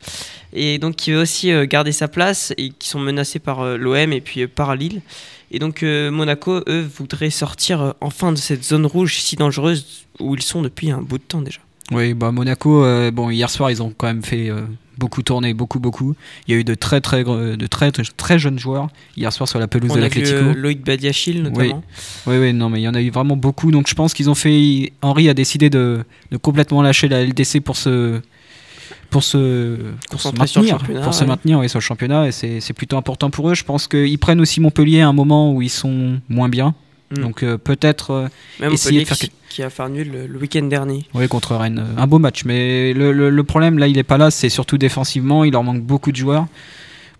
Et 0.52 0.78
donc 0.78 0.96
qui 0.96 1.12
veut 1.12 1.20
aussi 1.20 1.50
garder 1.66 1.92
sa 1.92 2.08
place 2.08 2.52
et 2.58 2.70
qui 2.70 2.88
sont 2.88 3.00
menacés 3.00 3.38
par 3.38 3.64
l'OM 3.78 4.12
et 4.12 4.20
puis 4.20 4.46
par 4.46 4.74
Lille. 4.76 5.02
Et 5.50 5.58
donc 5.58 5.82
Monaco, 5.82 6.62
eux, 6.66 6.88
voudraient 6.98 7.30
sortir 7.30 7.94
enfin 8.00 8.32
de 8.32 8.38
cette 8.38 8.64
zone 8.64 8.86
rouge 8.86 9.18
si 9.18 9.36
dangereuse 9.36 10.04
où 10.18 10.34
ils 10.34 10.42
sont 10.42 10.62
depuis 10.62 10.90
un 10.90 11.02
bout 11.02 11.18
de 11.18 11.22
temps 11.24 11.42
déjà. 11.42 11.60
Oui, 11.90 12.14
bah 12.14 12.30
Monaco, 12.32 12.84
bon, 13.12 13.30
hier 13.30 13.50
soir, 13.50 13.70
ils 13.70 13.82
ont 13.82 13.92
quand 13.96 14.06
même 14.06 14.22
fait 14.22 14.50
beaucoup 14.98 15.22
tourner, 15.22 15.54
beaucoup, 15.54 15.80
beaucoup. 15.80 16.14
Il 16.46 16.54
y 16.54 16.56
a 16.56 16.60
eu 16.60 16.64
de 16.64 16.74
très, 16.74 17.00
très, 17.00 17.24
de 17.24 17.66
très, 17.66 17.90
très, 17.92 18.02
très 18.16 18.38
jeunes 18.38 18.58
joueurs 18.58 18.88
hier 19.16 19.32
soir 19.32 19.48
sur 19.48 19.58
la 19.58 19.68
pelouse 19.68 19.90
On 19.90 19.96
de 19.96 20.00
l'Atlético. 20.00 20.36
euh, 20.36 20.54
Loïc 20.54 20.84
Badiachil 20.84 21.42
notamment. 21.42 21.82
Oui, 22.26 22.36
oui, 22.38 22.52
non, 22.52 22.68
mais 22.70 22.80
il 22.80 22.84
y 22.84 22.88
en 22.88 22.94
a 22.94 23.00
eu 23.00 23.10
vraiment 23.10 23.36
beaucoup. 23.36 23.70
Donc 23.70 23.88
je 23.88 23.94
pense 23.94 24.14
qu'ils 24.14 24.30
ont 24.30 24.34
fait. 24.34 24.92
Henri 25.02 25.28
a 25.28 25.34
décidé 25.34 25.70
de, 25.70 26.04
de 26.30 26.36
complètement 26.36 26.82
lâcher 26.82 27.08
la 27.08 27.24
LDC 27.24 27.60
pour 27.60 27.76
se. 27.76 28.20
Pour 29.10 29.22
se, 29.22 29.76
pour 30.10 30.22
se 30.22 30.28
maintenir, 30.34 30.78
pour 31.02 31.12
se 31.12 31.24
maintenir 31.24 31.58
oui, 31.58 31.68
sur 31.68 31.78
le 31.78 31.82
championnat, 31.82 32.28
et 32.28 32.32
c'est 32.32 32.72
plutôt 32.72 32.96
important 32.96 33.28
pour 33.28 33.50
eux. 33.50 33.54
Je 33.54 33.62
pense 33.62 33.86
qu'ils 33.86 34.18
prennent 34.18 34.40
aussi 34.40 34.58
Montpellier 34.58 35.02
à 35.02 35.08
un 35.08 35.12
moment 35.12 35.52
où 35.52 35.60
ils 35.60 35.68
sont 35.68 36.18
moins 36.30 36.48
bien. 36.48 36.74
Mm. 37.12 37.20
Donc 37.22 37.42
euh, 37.42 37.58
peut-être 37.58 38.10
euh, 38.10 38.28
Même 38.60 38.72
essayer 38.72 39.00
de 39.02 39.04
faire 39.06 39.16
qui, 39.18 39.30
qui 39.48 39.62
a 39.62 39.70
fait 39.70 39.82
un 39.82 39.90
nul 39.90 40.10
le, 40.10 40.26
le 40.26 40.38
week-end 40.38 40.62
dernier. 40.64 41.06
Oui, 41.14 41.28
contre 41.28 41.54
Rennes. 41.56 41.78
euh, 41.78 42.00
Un 42.02 42.06
beau 42.06 42.18
match. 42.18 42.44
Mais 42.44 42.92
le, 42.92 43.12
le- 43.12 43.30
le 43.30 43.44
problème, 43.44 43.78
là, 43.78 43.86
il 43.86 43.96
n'est 43.96 44.02
pas 44.02 44.18
là. 44.18 44.30
C'est 44.30 44.48
surtout 44.48 44.78
défensivement. 44.78 45.44
Il 45.44 45.52
leur 45.52 45.62
manque 45.62 45.82
beaucoup 45.82 46.10
de 46.12 46.16
joueurs. 46.16 46.46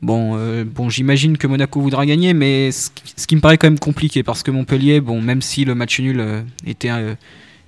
Bon, 0.01 0.33
euh, 0.37 0.65
bon 0.65 0.89
j'imagine 0.89 1.39
que 1.39 1.47
Monaco 1.47 1.81
voudra 1.81 2.05
gagner, 2.07 2.35
mais 2.35 2.73
ce, 2.73 2.91
qui- 2.91 3.15
ce 3.17 3.27
qui 3.27 3.37
me 3.37 3.41
paraît 3.41 3.57
quand 3.59 3.69
même 3.69 3.79
compliqué, 3.79 4.23
parce 4.25 4.43
que 4.43 4.51
Montpellier, 4.51 5.01
bon, 5.01 5.21
même 5.21 5.41
si 5.43 5.65
le 5.65 5.75
match 5.77 6.01
nul 6.01 6.19
euh, 6.19 6.43
était, 6.67 6.91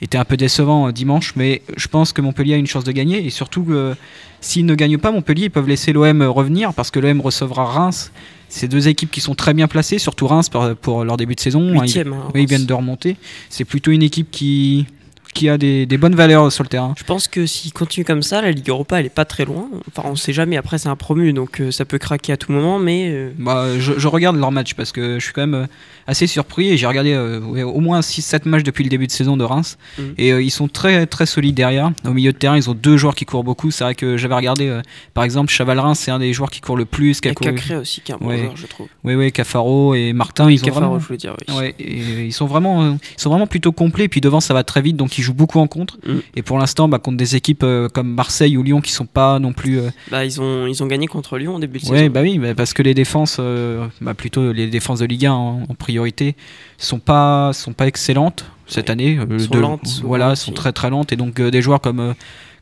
était 0.02 0.18
un 0.18 0.24
peu 0.24 0.36
décevant 0.36 0.88
euh, 0.88 0.92
dimanche, 0.92 1.34
mais 1.36 1.62
je 1.76 1.88
pense 1.88 2.12
que 2.12 2.20
Montpellier 2.20 2.54
a 2.54 2.56
une 2.56 2.66
chance 2.66 2.84
de 2.84 2.92
gagner. 2.92 3.24
Et 3.24 3.30
surtout, 3.30 3.62
que 3.64 3.94
s'ils 4.40 4.66
ne 4.66 4.74
gagnent 4.74 4.98
pas, 4.98 5.10
Montpellier, 5.12 5.44
ils 5.44 5.50
peuvent 5.50 5.68
laisser 5.68 5.92
l'OM 5.92 6.22
revenir, 6.22 6.74
parce 6.74 6.90
que 6.90 6.98
l'OM 7.00 7.20
recevra 7.20 7.64
Reims. 7.64 8.10
C'est 8.48 8.68
deux 8.68 8.86
équipes 8.88 9.10
qui 9.10 9.20
sont 9.20 9.34
très 9.34 9.54
bien 9.54 9.66
placées, 9.66 9.98
surtout 9.98 10.26
Reims 10.26 10.48
pour, 10.48 10.76
pour 10.76 11.04
leur 11.04 11.16
début 11.16 11.34
de 11.34 11.40
saison. 11.40 11.80
hein. 11.80 11.84
Ils- 11.86 11.98
hein, 12.00 12.04
oui, 12.06 12.20
ils 12.34 12.38
Reims. 12.40 12.48
viennent 12.48 12.66
de 12.66 12.74
remonter. 12.74 13.16
C'est 13.48 13.64
plutôt 13.64 13.90
une 13.90 14.02
équipe 14.02 14.30
qui, 14.30 14.86
qui 15.34 15.48
a 15.48 15.58
des, 15.58 15.84
des 15.86 15.98
bonnes 15.98 16.14
valeurs 16.14 16.50
sur 16.50 16.62
le 16.62 16.68
terrain. 16.68 16.94
Je 16.96 17.04
pense 17.04 17.28
que 17.28 17.44
s'il 17.46 17.72
continue 17.72 18.04
comme 18.04 18.22
ça, 18.22 18.40
la 18.40 18.50
Ligue 18.52 18.68
Europa 18.68 18.98
elle 19.00 19.06
est 19.06 19.10
pas 19.10 19.24
très 19.24 19.44
loin. 19.44 19.68
Enfin, 19.94 20.08
on 20.10 20.16
sait 20.16 20.32
jamais. 20.32 20.56
Après, 20.56 20.78
c'est 20.78 20.88
un 20.88 20.96
promu, 20.96 21.32
donc 21.32 21.60
euh, 21.60 21.70
ça 21.70 21.84
peut 21.84 21.98
craquer 21.98 22.32
à 22.32 22.36
tout 22.36 22.52
moment. 22.52 22.78
Mais 22.78 23.08
euh, 23.10 23.30
Bah, 23.38 23.66
je, 23.78 23.92
je 23.98 24.08
regarde 24.08 24.36
leur 24.36 24.52
match 24.52 24.74
parce 24.74 24.92
que 24.92 25.18
je 25.18 25.24
suis 25.24 25.32
quand 25.34 25.42
même 25.42 25.54
euh, 25.54 25.66
assez 26.06 26.26
surpris 26.26 26.70
et 26.70 26.76
j'ai 26.76 26.86
regardé 26.86 27.16
ouais, 27.16 27.62
au 27.62 27.80
moins 27.80 28.00
6-7 28.00 28.48
matchs 28.48 28.62
depuis 28.62 28.84
le 28.84 28.90
début 28.90 29.06
de 29.06 29.12
saison 29.12 29.36
de 29.36 29.44
Reims 29.44 29.76
Mhm. 29.98 30.14
et 30.18 30.28
ils 30.30 30.50
sont 30.50 30.68
très 30.68 31.06
très 31.06 31.26
solides 31.26 31.54
derrière. 31.54 31.90
Au 32.06 32.10
milieu 32.10 32.32
de 32.32 32.38
terrain, 32.38 32.56
ils 32.56 32.70
ont 32.70 32.74
deux 32.74 32.96
joueurs 32.96 33.14
qui 33.14 33.24
courent 33.24 33.44
beaucoup. 33.44 33.70
C'est 33.70 33.84
vrai 33.84 33.94
que 33.94 34.16
j'avais 34.16 34.34
regardé 34.34 34.80
par 35.14 35.24
exemple 35.24 35.50
Chaval 35.52 35.78
Reims, 35.80 35.98
c'est 36.00 36.10
un 36.10 36.18
des 36.18 36.32
joueurs 36.32 36.50
qui 36.50 36.60
court 36.60 36.76
le 36.76 36.84
plus. 36.84 37.18
a 37.18 37.20
Qui 37.20 37.28
a 37.28 37.34
couru- 37.34 37.54
Cacré 37.54 37.76
aussi 37.76 38.00
qui 38.00 38.12
est 38.12 38.14
un 38.14 38.18
bon 38.18 38.28
Ouais. 38.28 38.38
joueur, 38.38 38.56
je 38.56 38.66
trouve. 38.66 38.86
Oui, 39.04 39.14
oui, 39.14 39.32
Cafaro 39.32 39.94
et 39.94 40.12
Martin, 40.12 40.50
ils 40.50 40.60
ont 40.62 40.66
Cafaro, 40.66 40.80
vraiment. 40.86 41.00
je 41.00 41.06
voulais 41.06 41.18
dire. 41.18 41.36
Oui. 41.48 41.54
Ouais, 41.56 41.74
et 41.78 42.24
ils 42.26 42.32
sont 42.32 42.46
vraiment, 42.46 42.92
ils 43.16 43.20
sont 43.20 43.30
vraiment 43.30 43.46
plutôt 43.46 43.72
complets. 43.72 44.08
Puis 44.08 44.20
devant, 44.20 44.40
ça 44.40 44.54
va 44.54 44.62
très 44.64 44.80
vite, 44.82 44.96
donc 44.96 45.18
ils 45.18 45.22
jouent 45.24 45.34
beaucoup 45.34 45.58
en 45.58 45.66
contre. 45.66 45.98
Mm. 46.06 46.18
Et 46.36 46.42
pour 46.42 46.58
l'instant, 46.58 46.88
bah, 46.88 46.98
contre 46.98 47.16
des 47.16 47.34
équipes 47.36 47.62
euh, 47.64 47.88
comme 47.88 48.08
Marseille 48.14 48.56
ou 48.56 48.62
Lyon 48.62 48.80
qui 48.80 48.92
sont 48.92 49.06
pas 49.06 49.38
non 49.38 49.52
plus 49.52 49.78
euh, 49.80 49.90
Bah, 50.10 50.24
ils 50.24 50.40
ont 50.40 50.66
ils 50.66 50.82
ont 50.82 50.86
gagné 50.86 51.06
contre 51.06 51.36
Lyon 51.38 51.56
au 51.56 51.58
début 51.58 51.78
de 51.78 51.86
Ouais, 51.86 51.98
saison. 51.98 52.10
bah 52.12 52.20
oui, 52.22 52.38
bah 52.38 52.54
parce 52.54 52.72
que 52.72 52.82
les 52.82 52.94
défenses, 52.94 53.38
euh, 53.40 53.86
bah 54.00 54.14
plutôt 54.14 54.52
les 54.52 54.68
défenses 54.68 55.00
de 55.00 55.06
Ligue 55.06 55.26
1 55.26 55.32
en, 55.32 55.62
en 55.68 55.74
priorité, 55.74 56.36
sont 56.78 56.98
pas 57.00 57.52
sont 57.52 57.72
pas 57.72 57.86
excellentes 57.86 58.44
cette 58.66 58.86
Ouais. 58.86 58.92
année. 58.92 59.18
Sont 59.38 59.54
lentes, 59.58 60.00
voilà, 60.04 60.32
aussi. 60.32 60.44
sont 60.44 60.52
très 60.52 60.72
très 60.72 60.90
lentes 60.90 61.12
et 61.12 61.16
donc 61.16 61.40
des 61.40 61.62
joueurs 61.62 61.80
comme 61.80 62.14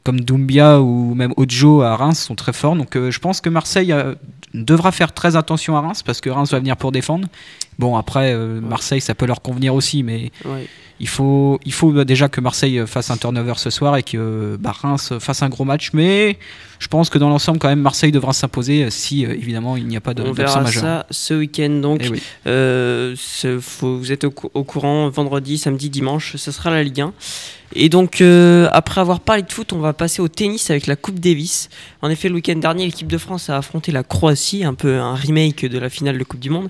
comme 0.04 0.20
Doumbia 0.20 0.80
ou 0.80 1.14
même 1.14 1.32
Ojo 1.36 1.82
à 1.82 1.94
Reims 1.96 2.18
sont 2.18 2.34
très 2.34 2.52
forts. 2.52 2.74
Donc 2.74 2.96
euh, 2.96 3.10
je 3.12 3.20
pense 3.20 3.40
que 3.40 3.48
Marseille 3.48 3.92
euh, 3.92 4.14
devra 4.52 4.90
faire 4.90 5.12
très 5.12 5.36
attention 5.36 5.76
à 5.76 5.80
Reims 5.80 6.02
parce 6.02 6.20
que 6.20 6.28
Reims 6.28 6.50
va 6.50 6.58
venir 6.58 6.76
pour 6.76 6.90
défendre. 6.90 7.28
Bon 7.78 7.96
après 7.96 8.32
euh, 8.34 8.60
Marseille 8.60 9.00
ça 9.00 9.14
peut 9.14 9.26
leur 9.26 9.40
convenir 9.42 9.74
aussi, 9.74 10.02
mais 10.02 10.30
Ouais. 10.44 10.66
il 11.00 11.08
faut, 11.08 11.58
il 11.64 11.72
faut 11.72 12.04
déjà 12.04 12.28
que 12.28 12.40
Marseille 12.40 12.82
fasse 12.86 13.10
un 13.10 13.16
turnover 13.16 13.54
ce 13.56 13.70
soir 13.70 13.96
et 13.96 14.02
que 14.02 14.56
bah, 14.60 14.72
Reims 14.72 15.14
fasse 15.18 15.42
un 15.42 15.48
gros 15.48 15.64
match. 15.64 15.90
Mais 15.94 16.38
je 16.78 16.88
pense 16.88 17.08
que 17.10 17.18
dans 17.18 17.28
l'ensemble, 17.28 17.58
quand 17.58 17.68
même, 17.68 17.80
Marseille 17.80 18.12
devra 18.12 18.32
s'imposer 18.34 18.90
si 18.90 19.24
euh, 19.24 19.32
évidemment 19.34 19.76
il 19.76 19.86
n'y 19.86 19.96
a 19.96 20.00
pas 20.00 20.14
de 20.14 20.22
On 20.22 20.32
verra 20.32 20.60
majeur. 20.60 20.82
ça 20.82 21.06
ce 21.10 21.34
week-end 21.34 21.70
donc. 21.80 22.00
Eh 22.04 22.08
oui. 22.10 22.22
Euh, 22.46 23.16
faut- 23.60 23.96
vous 23.96 24.12
êtes 24.12 24.24
au, 24.24 24.30
cou- 24.30 24.50
au 24.54 24.64
courant 24.64 25.08
vendredi, 25.08 25.58
samedi, 25.58 25.88
dimanche, 25.90 26.36
ce 26.36 26.50
sera 26.52 26.70
la 26.70 26.82
Ligue 26.82 27.00
1. 27.00 27.12
Et 27.74 27.88
donc, 27.88 28.20
euh, 28.20 28.68
après 28.70 29.00
avoir 29.00 29.20
parlé 29.20 29.40
de 29.42 29.50
foot, 29.50 29.72
on 29.72 29.78
va 29.78 29.94
passer 29.94 30.20
au 30.20 30.28
tennis 30.28 30.68
avec 30.70 30.86
la 30.86 30.94
Coupe 30.94 31.18
Davis. 31.18 31.70
En 32.02 32.10
effet, 32.10 32.28
le 32.28 32.34
week-end 32.34 32.56
dernier, 32.56 32.84
l'équipe 32.84 33.06
de 33.10 33.16
France 33.16 33.48
a 33.48 33.56
affronté 33.56 33.92
la 33.92 34.02
Croatie, 34.02 34.62
un 34.62 34.74
peu 34.74 34.98
un 34.98 35.14
remake 35.14 35.64
de 35.64 35.78
la 35.78 35.88
finale 35.88 36.18
de 36.18 36.24
Coupe 36.24 36.40
du 36.40 36.50
Monde. 36.50 36.68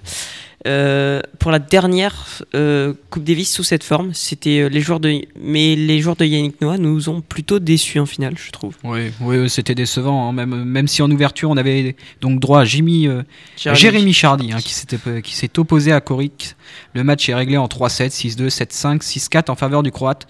Euh, 0.67 1.21
pour 1.39 1.51
la 1.51 1.59
dernière 1.59 2.15
euh, 2.55 2.95
Coupe 3.11 3.25
Davis 3.25 3.53
sous 3.53 3.65
cette 3.65 3.83
forme, 3.83 4.15
c'était 4.15 4.61
euh, 4.61 4.69
les 4.69 4.81
joueurs 4.81 5.01
de, 5.01 5.23
mais 5.41 5.75
les 5.75 6.01
joueurs 6.01 6.15
de 6.15 6.25
Yannick 6.25 6.61
Noah 6.61 6.79
nous 6.79 7.09
ont 7.09 7.21
plutôt 7.21 7.59
déçus 7.59 7.99
en 7.99 8.07
finale, 8.07 8.35
je 8.37 8.51
trouve. 8.53 8.77
Oui, 8.85 9.11
oui, 9.21 9.51
c'était 9.51 9.75
décevant. 9.75 10.29
hein. 10.29 10.33
Même, 10.33 10.65
même 10.65 10.87
si 10.87 11.03
en 11.03 11.11
ouverture, 11.11 11.51
on 11.51 11.57
avait 11.57 11.97
donc 12.21 12.39
droit 12.39 12.61
à 12.61 12.65
Jimmy, 12.65 13.09
Jérémy. 13.57 14.13
Chardy 14.13 14.53
hein, 14.53 14.59
qui 14.61 14.73
s'était 14.75 14.99
qui 15.23 15.35
s'est 15.35 15.59
opposé 15.59 15.93
à 15.93 16.01
Korik. 16.01 16.55
Le 16.95 17.03
match 17.03 17.29
est 17.29 17.35
réglé 17.35 17.57
en 17.57 17.67
3-7, 17.67 18.11
6-2, 18.37 18.49
7-5, 18.49 19.03
6-4 19.03 19.51
en 19.51 19.57
faveur 19.57 19.83
du 19.83 19.91
Croate. 19.91 20.27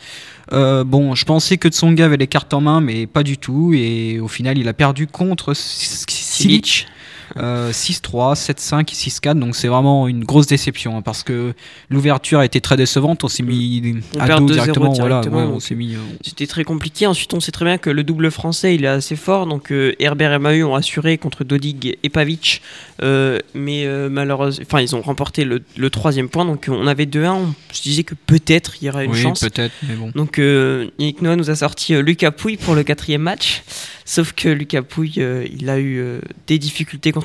Euh, 0.53 0.85
bon, 0.85 1.15
je 1.15 1.25
pensais 1.25 1.57
que 1.57 1.69
Tsonga 1.69 2.05
avait 2.05 2.17
les 2.17 2.27
cartes 2.27 2.53
en 2.55 2.61
main, 2.61 2.81
mais 2.81 3.07
pas 3.07 3.23
du 3.23 3.39
tout. 3.39 3.73
Et 3.75 4.19
au 4.21 4.29
final, 4.29 4.59
il 4.59 4.69
a 4.69 4.73
perdu 4.73 5.07
contre 5.07 5.55
Silic. 5.55 6.87
Euh, 7.39 7.71
6-3, 7.73 8.35
7-5 8.35 8.85
6-4. 8.93 9.39
Donc 9.39 9.57
c'est 9.57 9.69
vraiment 9.69 10.09
une 10.09 10.25
grosse 10.25 10.47
déception 10.47 10.97
hein, 10.99 11.03
parce 11.03 11.23
que 11.23 11.55
l'ouverture 11.91 12.39
a 12.41 12.45
été 12.45 12.61
très 12.61 12.77
décevante. 12.77 13.25
On 13.25 13.29
s'est 13.29 13.43
mis 13.43 14.03
On 14.17 14.21
à 14.21 14.29
dos 14.39 14.47
2-0 14.49 14.53
directement. 14.53 14.93
Voilà, 14.93 15.09
directement, 15.21 15.37
ouais, 15.39 15.45
on 15.45 15.51
donc 15.53 15.62
s'est 15.62 15.75
mis. 15.75 15.95
euh, 15.95 15.99
C'était 16.23 16.47
très 16.47 16.65
compliqué. 16.65 17.07
Ensuite, 17.07 17.33
on 17.35 17.41
sait 17.41 17.53
très 17.53 17.65
bien 17.65 17.79
que 17.79 17.91
le 17.91 18.05
double 18.05 18.31
français, 18.31 18.75
il 18.75 18.85
est 18.85 18.89
assez 18.89 19.17
fort. 19.17 19.47
Donc, 19.47 19.71
euh, 19.71 19.95
Herbert 19.99 20.33
et 20.35 20.39
Maheu 20.39 20.65
ont 20.65 20.75
assuré 20.75 21.19
contre 21.19 21.45
Dodig 21.45 21.97
et 22.03 22.09
Pavic. 22.09 22.62
Euh, 23.03 23.39
mais 23.55 23.85
euh, 23.87 24.09
malheureusement, 24.11 24.65
enfin, 24.67 24.81
ils 24.81 24.95
ont 24.95 25.01
remporté 25.03 25.45
le, 25.45 25.62
le 25.77 25.91
troisième 25.91 26.29
point. 26.29 26.45
Donc, 26.45 26.67
on 26.69 26.87
avait 26.87 27.07
2-1. 27.07 27.31
On 27.31 27.55
se 27.73 27.83
disait 27.83 28.05
que 28.05 28.15
peut-être 28.15 28.75
il 28.81 28.87
y 28.87 28.91
aurait 28.91 29.07
une 29.07 29.12
oui, 29.12 29.21
chance. 29.23 29.41
peut-être, 29.41 29.73
mais 29.89 29.95
bon. 29.95 30.11
Donc, 30.15 30.39
euh, 30.39 30.89
Yannick 30.99 31.23
Noah 31.23 31.37
nous 31.37 31.51
a 31.51 31.57
sorti 31.57 31.95
euh, 31.95 32.03
Lucas 32.03 32.31
Pouille 32.31 32.57
pour 32.57 32.75
le 32.75 32.83
quatrième 32.83 33.23
match. 33.23 33.62
Sauf 34.05 34.33
que 34.33 34.49
Lucas 34.49 34.83
Pouille, 34.83 35.15
euh, 35.19 35.47
il 35.57 35.71
a 35.71 35.79
eu 35.79 35.99
euh, 35.99 36.21
des 36.49 36.59
difficultés 36.59 37.12
contre 37.12 37.22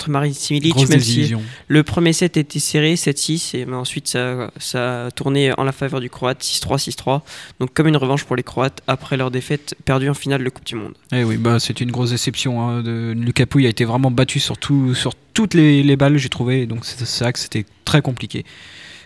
Grosse 0.72 0.90
même 0.90 1.00
si 1.00 1.34
le 1.68 1.84
premier 1.84 2.14
set 2.14 2.38
était 2.38 2.60
serré, 2.60 2.96
7-6, 2.96 3.56
et 3.58 3.66
ensuite 3.74 4.08
ça, 4.08 4.52
ça 4.58 5.06
a 5.08 5.12
tourné 5.12 5.52
en 5.58 5.64
la 5.64 5.72
faveur 5.72 6.00
du 6.00 6.10
Croate, 6.10 6.42
6-3, 6.44 6.90
6-3. 6.90 7.22
Donc 7.60 7.74
comme 7.74 7.88
une 7.88 7.98
revanche 7.98 8.24
pour 8.24 8.36
les 8.36 8.44
Croates 8.44 8.82
après 8.88 9.18
leur 9.18 9.32
défaite 9.32 9.76
perdue 9.86 10.10
en 10.10 10.14
finale 10.14 10.44
de 10.44 10.50
Coupe 10.50 10.66
du 10.66 10.76
Monde. 10.76 10.94
Eh 11.12 11.24
oui, 11.24 11.38
bah, 11.38 11.60
c'est 11.60 11.82
une 11.82 11.92
grosse 11.92 12.12
déception. 12.12 12.62
Hein, 12.62 12.82
de... 12.84 13.14
Lucas 13.18 13.46
Pouille 13.46 13.66
a 13.66 13.70
été 13.70 13.86
vraiment 13.86 14.12
battu 14.12 14.40
sur, 14.40 14.58
tout- 14.58 14.94
sur 14.96 15.14
toutes 15.34 15.54
les, 15.54 15.84
les 15.84 15.96
balles, 15.96 16.18
j'ai 16.18 16.30
trouvé. 16.30 16.66
Donc 16.66 16.80
c'est 16.86 17.24
vrai 17.24 17.34
que 17.34 17.40
c'était 17.40 17.66
très 17.86 18.02
compliqué. 18.02 18.46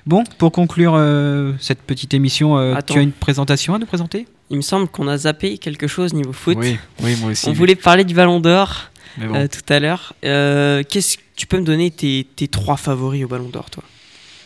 Bon, 0.08 0.24
pour 0.40 0.52
conclure 0.52 0.94
euh, 0.96 1.54
cette 1.60 1.82
petite 1.82 2.14
émission, 2.16 2.58
euh, 2.58 2.74
tu 2.88 2.98
as 2.98 3.02
une 3.02 3.12
présentation 3.12 3.76
à 3.76 3.80
nous 3.80 3.86
présenter? 3.86 4.26
Il 4.50 4.58
me 4.58 4.62
semble 4.62 4.88
qu'on 4.88 5.08
a 5.08 5.18
zappé 5.18 5.58
quelque 5.60 5.88
chose 5.88 6.14
niveau 6.14 6.34
foot. 6.34 6.58
Oui, 6.60 6.78
oui, 7.04 7.16
moi 7.22 7.32
aussi. 7.32 7.48
On 7.48 7.54
voulait 7.54 7.76
parler 7.76 8.04
du 8.04 8.14
Ballon 8.14 8.40
d'Or 8.40 8.91
bon. 9.18 9.36
euh, 9.36 9.48
tout 9.48 9.74
à 9.74 9.80
l'heure. 9.80 10.14
Euh, 10.26 10.84
Qu'est-ce 10.88 11.18
que 11.18 11.24
tu 11.36 11.48
peux 11.48 11.60
me 11.60 11.66
donner 11.66 11.92
tes, 11.92 12.26
tes 12.36 12.48
trois 12.48 12.78
favoris 12.78 13.24
au 13.24 13.28
Ballon 13.28 13.50
d'Or, 13.50 13.70
toi? 13.70 13.84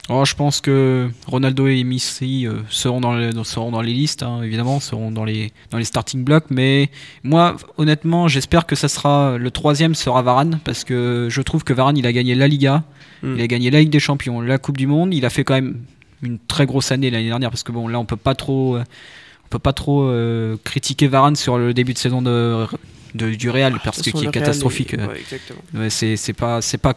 Oh, 0.07 0.23
je 0.23 0.35
pense 0.35 0.61
que 0.61 1.09
Ronaldo 1.25 1.65
et 1.65 1.83
Messi 1.83 2.45
euh, 2.45 2.59
seront, 2.69 3.01
dans 3.01 3.15
les, 3.15 3.31
dans- 3.33 3.43
seront 3.43 3.71
dans 3.71 3.81
les 3.81 3.91
listes, 3.91 4.21
hein, 4.21 4.43
évidemment, 4.43 4.79
seront 4.79 5.09
dans 5.09 5.25
les, 5.25 5.51
dans 5.71 5.79
les 5.79 5.83
starting 5.83 6.23
blocks. 6.23 6.45
Mais 6.51 6.91
moi, 7.23 7.55
honnêtement, 7.77 8.27
j'espère 8.27 8.67
que 8.67 8.75
ça 8.75 8.87
sera 8.87 9.37
le 9.39 9.49
troisième 9.49 9.95
sera 9.95 10.21
Varane 10.21 10.59
parce 10.63 10.83
que 10.83 11.27
je 11.31 11.41
trouve 11.41 11.63
que 11.63 11.73
Varane, 11.73 11.97
il 11.97 12.05
a 12.05 12.13
gagné 12.13 12.35
la 12.35 12.47
Liga, 12.47 12.83
Mm. 13.23 13.35
il 13.37 13.41
a 13.41 13.47
gagné 13.47 13.71
la 13.71 13.79
Ligue 13.79 13.89
des 13.89 13.99
Champions, 14.01 14.41
la 14.41 14.57
Coupe 14.59 14.77
du 14.77 14.85
Monde. 14.87 15.13
Il 15.13 15.25
a 15.25 15.29
fait 15.31 15.43
quand 15.45 15.53
même 15.55 15.77
une 16.21 16.37
très 16.37 16.65
grosse 16.67 16.91
année 16.91 17.09
l'année 17.09 17.27
dernière 17.29 17.49
parce 17.49 17.63
que 17.63 17.71
bon, 17.71 17.87
là, 17.87 17.97
on 17.97 18.05
peut 18.05 18.17
pas 18.17 18.35
trop, 18.35 18.77
on 18.77 19.47
peut 19.49 19.57
pas 19.57 19.73
trop 19.73 20.03
euh, 20.03 20.57
critiquer 20.65 21.07
Varane 21.07 21.35
sur 21.37 21.57
le 21.57 21.73
début 21.73 21.93
de 21.93 21.97
saison 21.97 22.21
de, 22.21 22.67
de- 23.15 23.33
du 23.35 23.49
Real 23.49 23.79
parce 23.83 24.01
De 24.01 24.11
que 24.11 24.17
qui 24.17 24.25
est 24.25 24.31
catastrophique. 24.31 24.93
est- 24.93 24.99
euh, 24.99 25.07
ouais. 25.07 25.21
Ouais, 25.79 25.89
c'est 25.89 26.15
c'est 26.17 26.33
pas 26.33 26.61
c'est 26.61 26.77
pas 26.77 26.93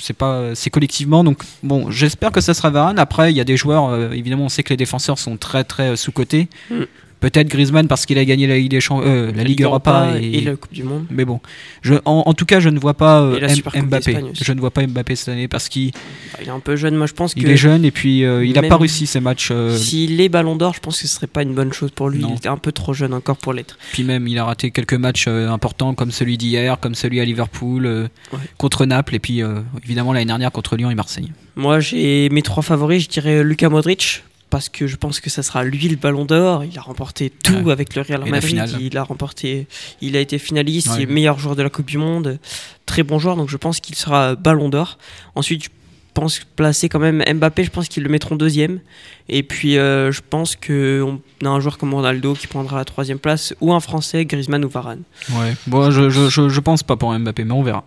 c'est 0.00 0.12
pas 0.16 0.54
c'est 0.54 0.70
collectivement 0.70 1.22
donc 1.24 1.38
bon 1.62 1.90
j'espère 1.90 2.32
que 2.32 2.40
ça 2.40 2.54
sera 2.54 2.70
Varane 2.70 2.98
après 2.98 3.32
il 3.32 3.36
y 3.36 3.40
a 3.40 3.44
des 3.44 3.56
joueurs 3.56 3.88
euh, 3.88 4.10
évidemment 4.10 4.44
on 4.46 4.48
sait 4.48 4.62
que 4.64 4.70
les 4.70 4.76
défenseurs 4.76 5.18
sont 5.18 5.36
très 5.36 5.64
très 5.64 5.96
sous 5.96 6.12
cotés 6.12 6.48
Mm. 6.70 6.82
Peut-être 7.20 7.48
Griezmann 7.48 7.86
parce 7.86 8.06
qu'il 8.06 8.18
a 8.18 8.24
gagné 8.24 8.46
la 8.46 8.56
Ligue 8.56 8.70
des 8.70 8.80
Champ- 8.80 9.02
euh, 9.04 9.30
la 9.34 9.44
Ligue 9.44 9.62
Europa 9.62 10.12
et, 10.20 10.38
et 10.38 10.40
la 10.40 10.56
Coupe 10.56 10.72
du 10.72 10.82
Monde. 10.82 11.04
mais 11.10 11.24
bon 11.24 11.40
je, 11.82 11.94
en, 12.04 12.22
en 12.26 12.34
tout 12.34 12.46
cas 12.46 12.60
je 12.60 12.68
ne 12.70 12.78
vois 12.78 12.94
pas 12.94 13.20
euh, 13.20 13.38
Mbappé 13.82 14.18
je 14.40 14.52
ne 14.52 14.60
vois 14.60 14.70
pas 14.70 14.86
Mbappé 14.86 15.14
cette 15.16 15.28
année 15.28 15.46
parce 15.48 15.68
qu'il 15.68 15.92
Il 16.40 16.46
est 16.48 16.50
un 16.50 16.60
peu 16.60 16.76
jeune, 16.76 16.96
moi 16.96 17.06
je 17.06 17.12
pense 17.12 17.34
il 17.36 17.44
que 17.44 17.48
est 17.48 17.56
jeune 17.56 17.84
et 17.84 17.90
puis 17.90 18.24
euh, 18.24 18.44
il 18.44 18.56
a 18.58 18.62
même 18.62 18.70
pas 18.70 18.76
réussi 18.78 19.06
ses 19.06 19.20
matchs 19.20 19.52
s'il 19.76 20.20
est 20.20 20.28
Ballon 20.28 20.56
d'Or, 20.56 20.74
je 20.74 20.80
pense 20.80 21.00
que 21.00 21.06
ce 21.06 21.14
serait 21.14 21.26
pas 21.26 21.42
une 21.42 21.54
bonne 21.54 21.72
chose 21.72 21.90
pour 21.90 22.08
lui. 22.08 22.20
Non. 22.20 22.30
Il 22.32 22.36
était 22.36 22.48
un 22.48 22.56
peu 22.56 22.72
trop 22.72 22.92
jeune 22.94 23.14
encore 23.14 23.36
pour 23.36 23.52
l'être. 23.52 23.78
puis 23.92 24.02
même 24.04 24.26
il 24.26 24.38
a 24.38 24.44
raté 24.44 24.70
quelques 24.70 24.94
matchs 24.94 25.28
importants 25.28 25.94
comme 25.94 26.10
celui 26.10 26.38
d'hier 26.38 26.78
comme 26.80 26.94
celui 26.94 27.20
à 27.20 27.24
Liverpool 27.24 27.86
Ouais. 28.32 28.38
contre 28.56 28.86
Naples 28.86 29.14
et 29.16 29.18
puis 29.18 29.42
évidemment 29.84 30.12
l'année 30.12 30.26
dernière 30.26 30.52
contre 30.52 30.76
Lyon 30.76 30.90
et 30.90 30.94
Marseille 30.94 31.30
Moi 31.56 31.80
j'ai 31.80 32.28
mes 32.30 32.42
trois 32.42 32.62
favoris, 32.62 33.04
je 33.04 33.08
dirais 33.08 33.44
Luka 33.44 33.68
Modric. 33.68 34.22
Parce 34.50 34.68
que 34.68 34.86
je 34.88 34.96
pense 34.96 35.20
que 35.20 35.30
ça 35.30 35.42
sera 35.44 35.62
lui 35.64 35.88
le 35.88 35.96
ballon 35.96 36.24
d'or. 36.24 36.64
Il 36.64 36.76
a 36.76 36.82
remporté 36.82 37.30
tout 37.30 37.54
Ouais. 37.54 37.72
avec 37.72 37.94
le 37.94 38.02
Real 38.02 38.28
Madrid. 38.28 38.60
Il 38.80 38.98
a 38.98 39.04
remporté, 39.04 39.66
il 40.00 40.16
a 40.16 40.20
été 40.20 40.38
finaliste, 40.38 40.88
Ouais. 40.88 40.94
il 40.98 41.02
est 41.02 41.06
meilleur 41.06 41.38
joueur 41.38 41.54
de 41.56 41.62
la 41.62 41.70
Coupe 41.70 41.86
du 41.86 41.98
Monde, 41.98 42.38
très 42.84 43.02
bon 43.04 43.18
joueur. 43.20 43.36
Donc 43.36 43.48
je 43.48 43.56
pense 43.56 43.78
qu'il 43.80 43.94
sera 43.94 44.34
ballon 44.34 44.68
d'or. 44.68 44.98
Ensuite, 45.36 45.64
je 45.64 45.68
pense 46.14 46.40
placer 46.56 46.88
quand 46.88 46.98
même 46.98 47.22
Mbappé. 47.34 47.62
Je 47.62 47.70
pense 47.70 47.86
qu'ils 47.88 48.02
le 48.02 48.08
mettront 48.08 48.34
deuxième. 48.34 48.80
Et 49.28 49.44
puis 49.44 49.78
euh, 49.78 50.10
je 50.10 50.20
pense 50.28 50.56
que 50.56 51.00
on 51.06 51.46
a 51.46 51.48
un 51.48 51.60
joueur 51.60 51.78
comme 51.78 51.94
Ronaldo 51.94 52.34
qui 52.34 52.48
prendra 52.48 52.76
la 52.78 52.84
troisième 52.84 53.20
place 53.20 53.54
ou 53.60 53.72
un 53.72 53.78
Français, 53.78 54.24
Griezmann 54.24 54.64
ou 54.64 54.68
Varane. 54.68 55.02
ouais 55.32 55.54
bon 55.68 55.92
je, 55.92 56.10
je, 56.10 56.28
je, 56.28 56.48
je 56.48 56.60
pense 56.60 56.82
pas 56.82 56.96
pour 56.96 57.16
Mbappé 57.16 57.44
mais 57.44 57.52
on 57.52 57.62
verra 57.62 57.84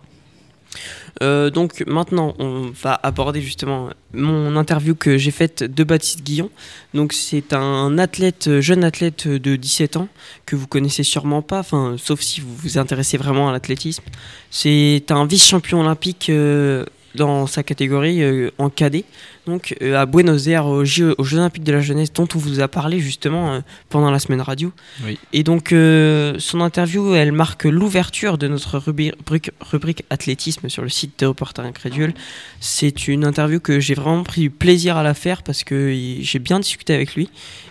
Euh, 1.22 1.50
donc 1.50 1.84
maintenant, 1.86 2.34
on 2.38 2.72
va 2.82 2.98
aborder 3.02 3.40
justement 3.40 3.90
mon 4.12 4.56
interview 4.56 4.94
que 4.94 5.16
j'ai 5.16 5.30
faite 5.30 5.62
de 5.62 5.84
Baptiste 5.84 6.22
Guillon. 6.22 6.50
Donc 6.92 7.12
c'est 7.12 7.52
un 7.52 7.98
athlète, 7.98 8.60
jeune 8.60 8.84
athlète 8.84 9.28
de 9.28 9.56
17 9.56 9.96
ans 9.96 10.08
que 10.46 10.56
vous 10.56 10.66
connaissez 10.66 11.02
sûrement 11.02 11.42
pas, 11.42 11.60
enfin 11.60 11.96
sauf 11.98 12.20
si 12.20 12.40
vous 12.40 12.54
vous 12.54 12.78
intéressez 12.78 13.16
vraiment 13.16 13.48
à 13.48 13.52
l'athlétisme. 13.52 14.04
C'est 14.50 15.04
un 15.10 15.26
vice-champion 15.26 15.80
olympique 15.80 16.30
euh, 16.30 16.84
dans 17.14 17.46
sa 17.46 17.62
catégorie 17.62 18.22
euh, 18.22 18.50
en 18.58 18.70
cadet, 18.70 19.04
donc 19.46 19.76
euh, 19.82 19.96
à 19.96 20.06
Buenos 20.06 20.48
Aires 20.48 20.66
aux 20.66 20.84
Jeux, 20.84 21.14
aux 21.18 21.24
Jeux 21.24 21.38
Olympiques 21.38 21.64
de 21.64 21.72
la 21.72 21.80
jeunesse 21.80 22.12
dont 22.12 22.28
on 22.34 22.38
vous 22.38 22.60
a 22.60 22.68
parlé 22.68 22.98
justement 22.98 23.52
euh, 23.52 23.60
pendant 23.88 24.10
la 24.10 24.18
semaine 24.18 24.40
radio. 24.40 24.72
Oui. 25.04 25.18
Et 25.32 25.42
donc 25.42 25.68
son 25.70 26.60
interview, 26.60 27.14
elle 27.14 27.32
marque 27.32 27.64
l'ouverture 27.64 28.38
de 28.38 28.48
notre 28.48 28.78
rubrique, 28.78 29.50
rubrique 29.60 30.04
athlétisme 30.10 30.68
sur 30.68 30.82
le 30.82 30.88
site 30.88 31.18
de 31.20 31.26
Reporter 31.26 31.64
Incrédule. 31.64 32.14
C'est 32.60 33.08
une 33.08 33.24
interview 33.24 33.60
que 33.60 33.80
j'ai 33.80 33.94
vraiment 33.94 34.24
pris 34.24 34.42
du 34.42 34.50
plaisir 34.50 34.96
à 34.96 35.02
la 35.02 35.14
faire 35.14 35.42
parce 35.42 35.64
que 35.64 35.92
j'ai 36.20 36.38
bien 36.38 36.60
discuté 36.60 36.94
avec 36.94 37.14
lui 37.14 37.30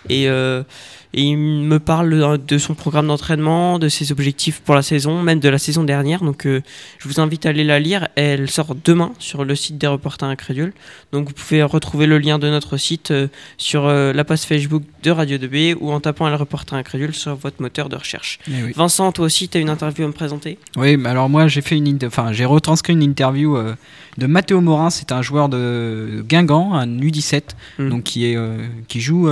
et, 0.10 0.28
et 1.16 1.22
il 1.22 1.38
me 1.38 1.80
parle 1.80 2.40
de 2.44 2.58
son 2.58 2.74
programme 2.74 3.08
d'entraînement, 3.08 3.78
de 3.78 3.88
ses 3.88 4.12
objectifs 4.12 4.62
pour 4.62 4.74
la 4.74 4.82
saison, 4.82 5.22
même 5.22 5.40
de 5.40 5.50
la 5.50 5.60
saison 5.60 5.84
dernière. 5.84 6.24
Donc 6.24 6.48
euh, 6.48 6.62
je 6.98 7.08
vous 7.08 7.20
invite 7.20 7.46
à 7.46 7.50
aller 7.50 7.64
la 7.64 7.80
lire. 7.80 8.08
Elle 8.16 8.50
sort 8.50 8.76
demain 8.84 9.12
sur 9.20 9.46
le 9.46 9.56
site 9.56 9.78
des 9.78 9.86
Reporters 9.88 10.28
Incrédules. 10.28 10.74
Donc 11.12 11.28
vous 11.28 11.34
pouvez 11.34 11.62
retrouver 11.62 12.08
le 12.08 12.18
lien 12.18 12.40
de 12.40 12.50
notre 12.50 12.78
site 12.78 13.12
euh, 13.12 13.28
sur 13.58 13.86
euh, 13.86 14.12
la 14.12 14.24
page 14.24 14.42
Facebook 14.42 14.84
de 15.04 15.12
Radio 15.12 15.38
2B 15.38 15.76
ou 15.80 15.92
en 15.92 16.00
tapant 16.00 16.28
le 16.30 16.36
Reporter 16.36 16.74
Incrédule 16.76 17.14
sur 17.14 17.36
votre 17.36 17.62
moteur 17.62 17.90
de 17.90 17.96
recherche. 17.96 18.40
Eh 18.48 18.64
oui. 18.64 18.72
Vincent, 18.76 19.12
toi 19.12 19.26
aussi, 19.26 19.48
tu 19.50 19.58
as 19.60 19.62
une 19.62 19.70
interview 19.70 20.06
à 20.06 20.08
me 20.08 20.14
présenter? 20.14 20.58
Oui, 20.78 20.98
mais 20.98 21.10
alors 21.10 21.30
moi 21.30 21.48
j'ai 21.48 21.62
fait 21.62 21.78
une, 21.78 22.00
enfin 22.06 22.32
j'ai 22.32 22.46
retranscrit 22.46 22.94
une 22.94 23.04
interview 23.04 23.58
de 24.18 24.26
Mathéo 24.28 24.62
Morin, 24.62 24.90
c'est 24.90 25.12
un 25.12 25.22
joueur 25.22 25.50
de 25.50 26.24
Guingamp, 26.28 26.74
un 26.74 26.88
U17, 26.88 27.42
Mm. 27.78 27.90
donc 27.90 28.04
qui 28.04 28.26
est 28.26 28.38
qui 28.88 29.00
joue 29.02 29.30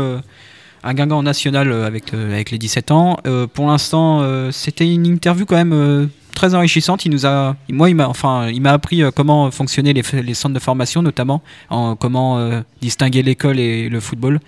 à 0.84 0.94
Guingamp 0.94 1.24
national 1.24 1.72
euh, 1.72 1.86
avec 1.86 2.14
euh, 2.14 2.34
avec 2.34 2.52
les 2.52 2.58
17 2.58 2.92
ans. 2.92 3.18
Euh, 3.26 3.48
pour 3.48 3.68
l'instant, 3.68 4.24
c'était 4.52 4.92
une 4.92 5.06
interview 5.06 5.46
quand 5.46 5.56
même 5.56 6.10
très 6.42 6.56
enrichissante. 6.56 7.06
Il 7.06 7.12
nous 7.12 7.26
a, 7.26 7.56
moi 7.70 7.90
il 7.90 7.96
m'a, 7.96 8.08
enfin 8.08 8.50
il 8.50 8.62
m'a 8.62 8.72
appris 8.72 9.04
comment 9.16 9.52
fonctionnaient 9.52 9.94
les, 9.94 10.34
centres 10.34 10.56
de 10.56 10.60
formation, 10.60 11.02
notamment 11.02 11.42
en 11.70 11.96
comment 11.96 12.40
euh, 12.40 12.62
distinguer 12.82 13.22
l'école 13.22 13.60
et 13.60 13.90
le 13.90 14.00
football. 14.00 14.40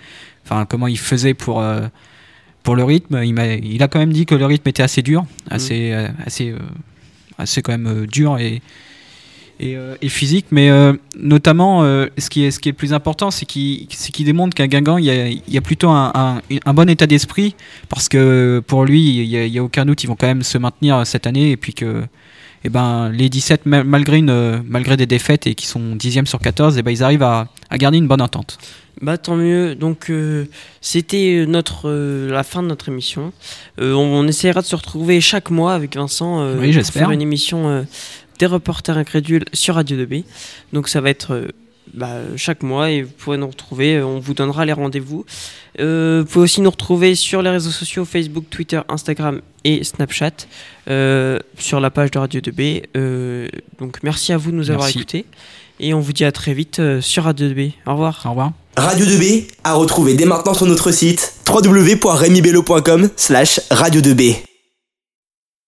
Enfin 0.46 0.66
comment 0.66 0.88
il 0.88 0.98
faisait 0.98 1.34
pour 1.34 1.62
euh, 1.62 1.88
pour 2.64 2.76
le 2.76 2.84
rythme. 2.84 3.22
Il 3.24 3.34
m'a, 3.34 3.48
il 3.48 3.84
a 3.84 3.88
quand 3.88 4.00
même 4.00 4.14
dit 4.14 4.26
que 4.26 4.36
le 4.36 4.46
rythme 4.46 4.68
était 4.70 4.84
assez 4.84 5.02
dur, 5.02 5.26
assez 5.50 5.92
euh, 5.92 6.08
assez 6.26 6.50
euh, 6.52 6.58
assez 7.38 7.62
quand 7.62 7.78
même 7.78 8.08
dur 8.08 8.38
et, 8.40 8.62
et, 9.64 9.76
euh, 9.78 9.96
et 10.02 10.10
physique, 10.10 10.48
mais 10.52 10.70
euh, 10.70 10.94
notamment 11.18 11.84
euh, 11.84 12.08
ce, 12.18 12.30
qui 12.30 12.44
est, 12.44 12.52
ce 12.52 12.60
qui 12.60 12.70
est 12.70 12.72
le 12.74 12.78
plus 12.78 12.94
important, 12.94 13.32
c'est 13.32 13.46
qu'il 13.46 13.88
qu'il 13.88 14.26
démontre 14.26 14.56
qu'à 14.56 14.68
Guingamp, 14.68 14.98
il 14.98 15.06
y 15.06 15.10
a, 15.10 15.28
il 15.28 15.42
y 15.48 15.58
a 15.58 15.62
plutôt 15.62 15.90
un, 15.90 16.12
un- 16.14 16.42
un 16.66 16.74
bon 16.74 16.90
état 16.90 17.08
d'esprit, 17.08 17.56
parce 17.90 18.10
que 18.10 18.62
pour 18.68 18.86
lui, 18.86 19.24
il 19.24 19.50
n'y 19.52 19.58
a, 19.60 19.64
aucun 19.64 19.86
doute, 19.86 20.04
ils 20.04 20.08
vont 20.08 20.16
quand 20.16 20.28
même 20.28 20.44
se 20.44 20.58
maintenir 20.58 21.06
cette 21.08 21.28
année, 21.28 21.52
et 21.52 21.58
puis 21.58 21.74
que 21.74 22.04
eh 22.66 22.70
ben, 22.70 23.10
les 23.10 23.28
17, 23.30 23.66
ma- 23.66 23.84
malgré, 23.84 24.18
une, 24.20 24.64
malgré 24.68 24.96
des 24.98 25.06
défaites 25.06 25.48
et 25.48 25.56
qui 25.56 25.68
sont 25.68 25.96
10e 25.96 26.26
sur 26.26 26.40
14, 26.40 26.78
eh 26.78 26.82
ben, 26.82 26.92
ils 26.92 27.04
arrivent 27.04 27.24
à, 27.24 27.48
à 27.70 27.78
garder 27.78 27.98
une 27.98 28.08
bonne 28.08 28.22
entente. 28.22 28.58
Bah 29.02 29.18
tant 29.18 29.36
mieux. 29.36 29.74
Donc 29.76 30.10
euh, 30.12 30.46
c'était 30.80 31.46
notre 31.48 31.90
euh, 31.90 32.32
la 32.32 32.44
fin 32.44 32.62
de 32.62 32.68
notre 32.68 32.88
émission. 32.90 33.34
Euh, 33.82 33.94
on, 33.96 34.20
on 34.20 34.28
essaiera 34.28 34.62
de 34.62 34.66
se 34.68 34.76
retrouver 34.76 35.20
chaque 35.20 35.50
mois 35.50 35.74
avec 35.74 35.96
Vincent. 35.98 36.48
Oui, 36.52 36.66
pour 36.68 36.72
j'espère. 36.74 37.02
Faire 37.02 37.12
une 37.12 37.22
émission 37.22 37.86
des 38.44 38.48
reporters 38.48 38.98
incrédules 38.98 39.46
sur 39.54 39.76
Radio 39.76 39.96
2B. 39.98 40.24
Donc 40.74 40.90
ça 40.90 41.00
va 41.00 41.10
être 41.10 41.32
euh, 41.34 41.48
bah, 41.94 42.18
chaque 42.36 42.62
mois 42.62 42.92
et 42.92 43.02
vous 43.04 43.12
pourrez 43.18 43.38
nous 43.38 43.48
retrouver. 43.48 43.96
euh, 43.96 44.06
On 44.06 44.20
vous 44.20 44.34
donnera 44.34 44.66
les 44.66 44.74
rendez-vous. 44.74 45.26
Euh, 45.80 46.24
vous 46.26 46.32
pouvez 46.32 46.44
aussi 46.44 46.60
nous 46.62 46.70
retrouver 46.70 47.16
sur 47.16 47.42
les 47.42 47.50
réseaux 47.50 47.72
sociaux 47.72 48.04
Facebook, 48.06 48.46
Twitter, 48.50 48.82
Instagram 48.90 49.40
et 49.64 49.84
Snapchat 49.86 50.32
euh, 50.90 51.40
sur 51.58 51.80
la 51.80 51.90
page 51.90 52.12
de 52.12 52.20
Radio 52.20 52.42
2B. 52.42 52.84
Euh, 52.98 53.48
donc 53.80 54.00
merci 54.04 54.34
à 54.34 54.38
vous 54.38 54.52
de 54.52 54.58
nous 54.58 54.70
avoir 54.72 54.88
Merci. 54.88 55.00
écoutés 55.00 55.26
et 55.80 55.94
on 55.94 56.02
vous 56.02 56.12
dit 56.14 56.26
à 56.26 56.32
très 56.34 56.54
vite 56.54 56.80
euh, 56.80 57.00
sur 57.02 57.24
Radio 57.24 57.48
2B. 57.48 57.72
Au 57.88 57.92
revoir. 57.94 58.22
Au 58.26 58.30
revoir. 58.32 58.52
Radio 58.76 59.06
2B 59.06 59.46
à 59.64 59.74
retrouver 59.76 60.16
dès 60.16 60.26
maintenant 60.26 60.54
sur 60.54 60.66
notre 60.66 60.92
site 60.92 61.34
www.remibello.com 61.48 63.10
slash 63.16 63.62
radio 63.72 64.02
2B. 64.02 64.53